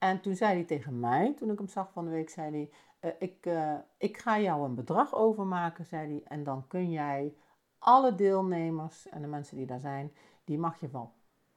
En 0.00 0.20
toen 0.20 0.36
zei 0.36 0.54
hij 0.54 0.64
tegen 0.64 1.00
mij, 1.00 1.34
toen 1.34 1.50
ik 1.50 1.58
hem 1.58 1.68
zag 1.68 1.92
van 1.92 2.04
de 2.04 2.10
week, 2.10 2.30
zei 2.30 2.70
hij... 3.00 3.16
ik, 3.18 3.48
ik 3.96 4.18
ga 4.18 4.40
jou 4.40 4.64
een 4.64 4.74
bedrag 4.74 5.14
overmaken, 5.14 5.86
zei 5.86 6.08
hij. 6.08 6.22
En 6.24 6.44
dan 6.44 6.66
kun 6.66 6.90
jij 6.90 7.34
alle 7.78 8.14
deelnemers 8.14 9.08
en 9.08 9.22
de 9.22 9.28
mensen 9.28 9.56
die 9.56 9.66
daar 9.66 9.80
zijn, 9.80 10.12
die 10.44 10.58
mag 10.58 10.80
je 10.80 10.88
van, 10.88 11.12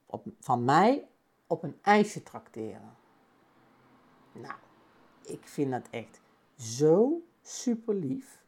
op, 0.06 0.26
van 0.40 0.64
mij 0.64 1.08
op 1.46 1.62
een 1.62 1.78
ijsje 1.82 2.22
trakteren. 2.22 2.96
Nou, 4.32 4.54
ik 5.22 5.46
vind 5.46 5.70
dat 5.70 5.88
echt 5.90 6.20
zo 6.56 7.22
super 7.42 7.94
lief. 7.94 8.42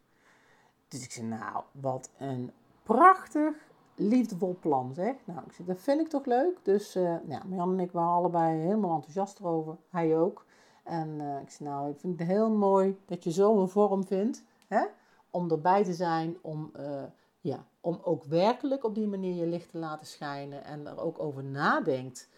Dus 0.89 1.05
ik 1.05 1.11
zei, 1.11 1.27
nou, 1.27 1.65
wat 1.73 2.11
een 2.19 2.53
prachtig, 2.83 3.55
liefdevol 3.97 4.57
plan 4.61 4.95
zeg. 4.95 5.15
Nou, 5.25 5.41
ik 5.47 5.53
zei, 5.53 5.69
dat 5.69 5.81
vind 5.81 6.01
ik 6.01 6.09
toch 6.09 6.25
leuk. 6.25 6.59
Dus 6.63 6.97
uh, 6.97 7.17
ja, 7.29 7.43
Jan 7.51 7.73
en 7.73 7.81
ik 7.81 7.93
waren 7.93 8.13
allebei 8.13 8.59
helemaal 8.59 8.95
enthousiast 8.95 9.39
erover. 9.39 9.77
Hij 9.91 10.19
ook. 10.19 10.45
En 10.85 11.09
uh, 11.09 11.41
ik 11.41 11.51
zei, 11.51 11.69
nou, 11.69 11.91
ik 11.91 11.99
vind 11.99 12.19
het 12.19 12.29
heel 12.29 12.51
mooi 12.51 12.99
dat 13.07 13.25
je 13.25 13.33
zo 13.33 13.61
een 13.61 13.69
vorm 13.69 14.05
vindt. 14.05 14.45
Hè? 14.67 14.85
Om 15.31 15.51
erbij 15.51 15.85
te 15.85 15.95
zijn, 15.95 16.37
om... 16.41 16.71
Uh, 16.77 17.03
ja, 17.41 17.65
om 17.81 18.01
ook 18.03 18.25
werkelijk 18.25 18.85
op 18.85 18.95
die 18.95 19.07
manier 19.07 19.35
je 19.35 19.47
licht 19.47 19.71
te 19.71 19.79
laten 19.79 20.07
schijnen 20.07 20.65
en 20.65 20.87
er 20.87 21.01
ook 21.01 21.19
over 21.19 21.45
nadenkt 21.45 22.29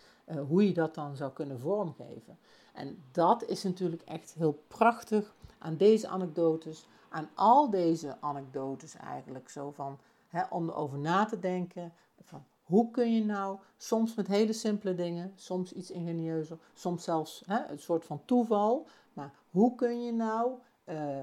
hoe 0.48 0.66
je 0.66 0.74
dat 0.74 0.94
dan 0.94 1.16
zou 1.16 1.32
kunnen 1.32 1.60
vormgeven. 1.60 2.38
En 2.72 3.02
dat 3.12 3.44
is 3.44 3.62
natuurlijk 3.62 4.02
echt 4.02 4.34
heel 4.34 4.62
prachtig 4.68 5.34
aan 5.58 5.76
deze 5.76 6.08
anekdotes, 6.08 6.86
aan 7.08 7.28
al 7.34 7.70
deze 7.70 8.16
anekdotes 8.20 8.96
eigenlijk, 8.96 9.48
zo 9.48 9.70
van 9.70 9.98
hè, 10.28 10.42
om 10.50 10.68
erover 10.68 10.98
na 10.98 11.24
te 11.24 11.38
denken 11.38 11.92
van 12.22 12.44
hoe 12.62 12.90
kun 12.90 13.14
je 13.14 13.24
nou, 13.24 13.58
soms 13.76 14.14
met 14.14 14.26
hele 14.26 14.52
simpele 14.52 14.94
dingen, 14.94 15.32
soms 15.34 15.72
iets 15.72 15.90
ingenieuzer, 15.90 16.58
soms 16.74 17.04
zelfs 17.04 17.44
een 17.46 17.78
soort 17.78 18.04
van 18.04 18.24
toeval, 18.24 18.86
maar 19.12 19.32
hoe 19.50 19.74
kun 19.74 20.04
je 20.04 20.12
nou 20.12 20.52
uh, 20.84 21.20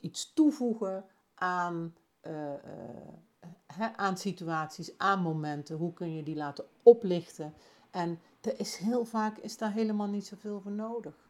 iets 0.00 0.32
toevoegen 0.32 1.04
aan 1.34 1.94
uh, 2.26 2.52
aan 3.96 4.16
situaties, 4.16 4.98
aan 4.98 5.20
momenten. 5.22 5.76
Hoe 5.76 5.92
kun 5.92 6.14
je 6.14 6.22
die 6.22 6.36
laten 6.36 6.64
oplichten? 6.82 7.54
En 7.90 8.20
er 8.40 8.60
is 8.60 8.76
heel 8.76 9.04
vaak 9.04 9.38
is 9.38 9.58
daar 9.58 9.72
helemaal 9.72 10.06
niet 10.06 10.26
zoveel 10.26 10.60
voor 10.60 10.72
nodig. 10.72 11.28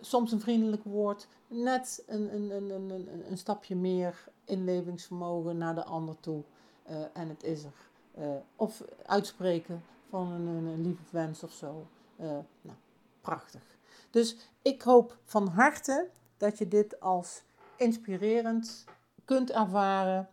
Soms 0.00 0.32
een 0.32 0.40
vriendelijk 0.40 0.84
woord, 0.84 1.26
net 1.46 2.02
een, 2.06 2.34
een, 2.34 2.50
een, 2.50 2.90
een, 2.90 3.30
een 3.30 3.38
stapje 3.38 3.76
meer 3.76 4.28
inlevingsvermogen 4.44 5.58
naar 5.58 5.74
de 5.74 5.84
ander 5.84 6.20
toe. 6.20 6.42
Uh, 6.90 6.96
en 7.12 7.28
het 7.28 7.42
is 7.42 7.64
er. 7.64 7.72
Uh, 8.18 8.26
of 8.56 8.84
uitspreken 9.06 9.82
van 10.08 10.32
een, 10.32 10.46
een, 10.46 10.82
lieve 10.82 11.02
wens 11.10 11.42
of 11.42 11.52
zo. 11.52 11.86
nou, 12.16 12.76
prachtig. 13.20 13.62
Dus 14.10 14.36
ik 14.62 14.82
hoop 14.82 15.18
van 15.24 15.48
harte 15.48 16.08
dat 16.36 16.58
je 16.58 16.68
dit 16.68 17.00
als 17.00 17.42
inspirerend 17.76 18.84
kunt 19.24 19.50
ervaren. 19.50 20.28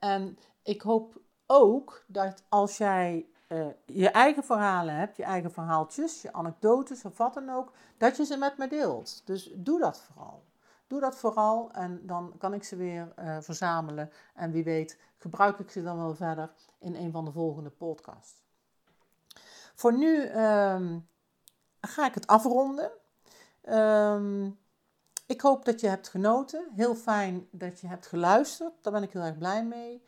En 0.00 0.38
ik 0.62 0.82
hoop 0.82 1.20
ook 1.46 2.04
dat 2.06 2.42
als 2.48 2.76
jij 2.76 3.26
uh, 3.48 3.66
je 3.86 4.08
eigen 4.08 4.44
verhalen 4.44 4.94
hebt, 4.94 5.16
je 5.16 5.22
eigen 5.22 5.52
verhaaltjes, 5.52 6.22
je 6.22 6.32
anekdotes 6.32 7.04
of 7.04 7.18
wat 7.18 7.34
dan 7.34 7.50
ook, 7.50 7.72
dat 7.96 8.16
je 8.16 8.24
ze 8.24 8.36
met 8.36 8.58
me 8.58 8.68
deelt. 8.68 9.22
Dus 9.24 9.52
doe 9.54 9.80
dat 9.80 10.00
vooral. 10.00 10.44
Doe 10.86 11.00
dat 11.00 11.16
vooral 11.16 11.70
en 11.72 12.06
dan 12.06 12.34
kan 12.38 12.54
ik 12.54 12.64
ze 12.64 12.76
weer 12.76 13.12
uh, 13.18 13.36
verzamelen. 13.40 14.12
En 14.34 14.50
wie 14.50 14.64
weet 14.64 14.98
gebruik 15.16 15.58
ik 15.58 15.70
ze 15.70 15.82
dan 15.82 15.96
wel 15.96 16.14
verder 16.14 16.50
in 16.78 16.94
een 16.94 17.12
van 17.12 17.24
de 17.24 17.32
volgende 17.32 17.70
podcasts. 17.70 18.46
Voor 19.74 19.92
nu 19.92 20.22
um, 20.22 21.08
ga 21.80 22.06
ik 22.06 22.14
het 22.14 22.26
afronden. 22.26 22.90
Um, 23.68 24.58
ik 25.26 25.40
hoop 25.40 25.64
dat 25.64 25.80
je 25.80 25.88
hebt 25.88 26.08
genoten. 26.08 26.68
Heel 26.74 26.94
fijn 26.94 27.48
dat 27.50 27.80
je 27.80 27.86
hebt 27.86 28.06
geluisterd. 28.06 28.72
Daar 28.82 28.92
ben 28.92 29.02
ik 29.02 29.12
heel 29.12 29.22
erg 29.22 29.38
blij 29.38 29.64
mee. 29.64 30.04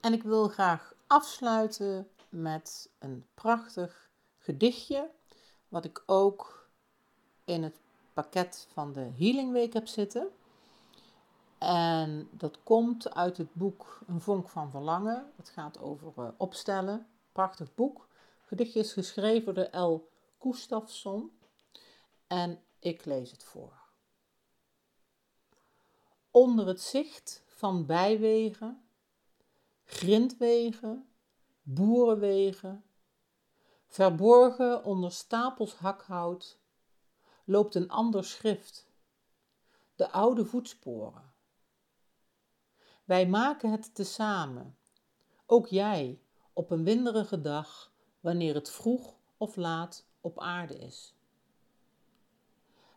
En 0.00 0.12
ik 0.12 0.22
wil 0.22 0.48
graag 0.48 0.94
afsluiten 1.06 2.08
met 2.28 2.90
een 2.98 3.26
prachtig 3.34 4.10
gedichtje. 4.38 5.10
Wat 5.68 5.84
ik 5.84 6.02
ook 6.06 6.68
in 7.44 7.62
het 7.62 7.80
pakket 8.12 8.66
van 8.72 8.92
de 8.92 9.10
Healing 9.16 9.52
Week 9.52 9.72
heb 9.72 9.86
zitten. 9.86 10.28
En 11.58 12.28
dat 12.32 12.58
komt 12.62 13.14
uit 13.14 13.36
het 13.36 13.54
boek 13.54 14.00
Een 14.06 14.20
vonk 14.20 14.48
van 14.48 14.70
verlangen. 14.70 15.32
Het 15.36 15.48
gaat 15.48 15.78
over 15.78 16.12
uh, 16.18 16.28
opstellen. 16.36 17.06
Prachtig 17.32 17.74
boek. 17.74 18.08
Het 18.38 18.48
gedichtje 18.48 18.80
is 18.80 18.92
geschreven 18.92 19.54
door 19.54 19.80
L. 19.80 20.08
Gustafsson. 20.38 21.38
En 22.26 22.62
ik 22.78 23.04
lees 23.04 23.30
het 23.30 23.44
voor 23.44 23.78
onder 26.38 26.66
het 26.66 26.80
zicht 26.80 27.42
van 27.46 27.86
bijwegen, 27.86 28.82
grindwegen, 29.84 31.07
boerenwegen, 31.70 32.84
verborgen 33.86 34.84
onder 34.84 35.12
stapels 35.12 35.74
hakhout, 35.74 36.58
loopt 37.44 37.74
een 37.74 37.90
ander 37.90 38.24
schrift, 38.24 38.90
de 39.96 40.10
oude 40.10 40.44
voetsporen. 40.44 41.32
Wij 43.04 43.28
maken 43.28 43.70
het 43.70 43.94
tezamen, 43.94 44.76
ook 45.46 45.66
jij, 45.66 46.20
op 46.52 46.70
een 46.70 46.84
winderige 46.84 47.40
dag, 47.40 47.92
wanneer 48.20 48.54
het 48.54 48.70
vroeg 48.70 49.14
of 49.36 49.56
laat 49.56 50.06
op 50.20 50.40
aarde 50.40 50.78
is. 50.78 51.14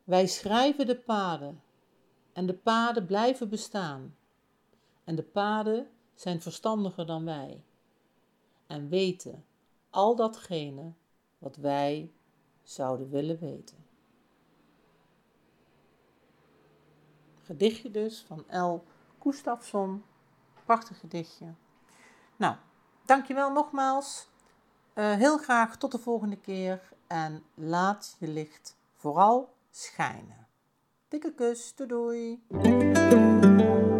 Wij 0.04 0.28
schrijven 0.28 0.86
de 0.86 0.98
paden 0.98 1.64
en 2.34 2.46
de 2.46 2.56
paden 2.58 3.06
blijven 3.06 3.50
bestaan. 3.50 4.16
En 5.04 5.16
de 5.16 5.24
paden 5.24 5.92
zijn 6.16 6.42
verstandiger 6.42 7.06
dan 7.06 7.26
wij 7.26 7.64
en 8.72 8.90
weten 8.90 9.46
al 9.90 10.16
datgene 10.16 10.94
wat 11.38 11.56
wij 11.56 12.12
zouden 12.64 13.10
willen 13.10 13.40
weten. 13.40 13.78
Gedichtje 17.44 17.92
dus 17.92 18.26
van 18.28 18.46
L. 18.62 18.84
Gustafsson. 19.20 20.04
Prachtig 20.66 21.00
gedichtje. 21.00 21.54
Nou, 22.36 22.56
dankjewel 23.06 23.52
nogmaals. 23.52 24.30
Uh, 24.94 25.14
heel 25.14 25.38
graag 25.38 25.78
tot 25.78 25.92
de 25.92 26.00
volgende 26.00 26.38
keer 26.38 26.94
en 27.08 27.44
laat 27.54 28.16
je 28.20 28.28
licht 28.28 28.78
vooral 28.94 29.54
schijnen. 29.70 30.48
Dikke 31.08 31.34
kus, 31.34 31.76
doei 31.76 32.40
doei. 32.50 34.00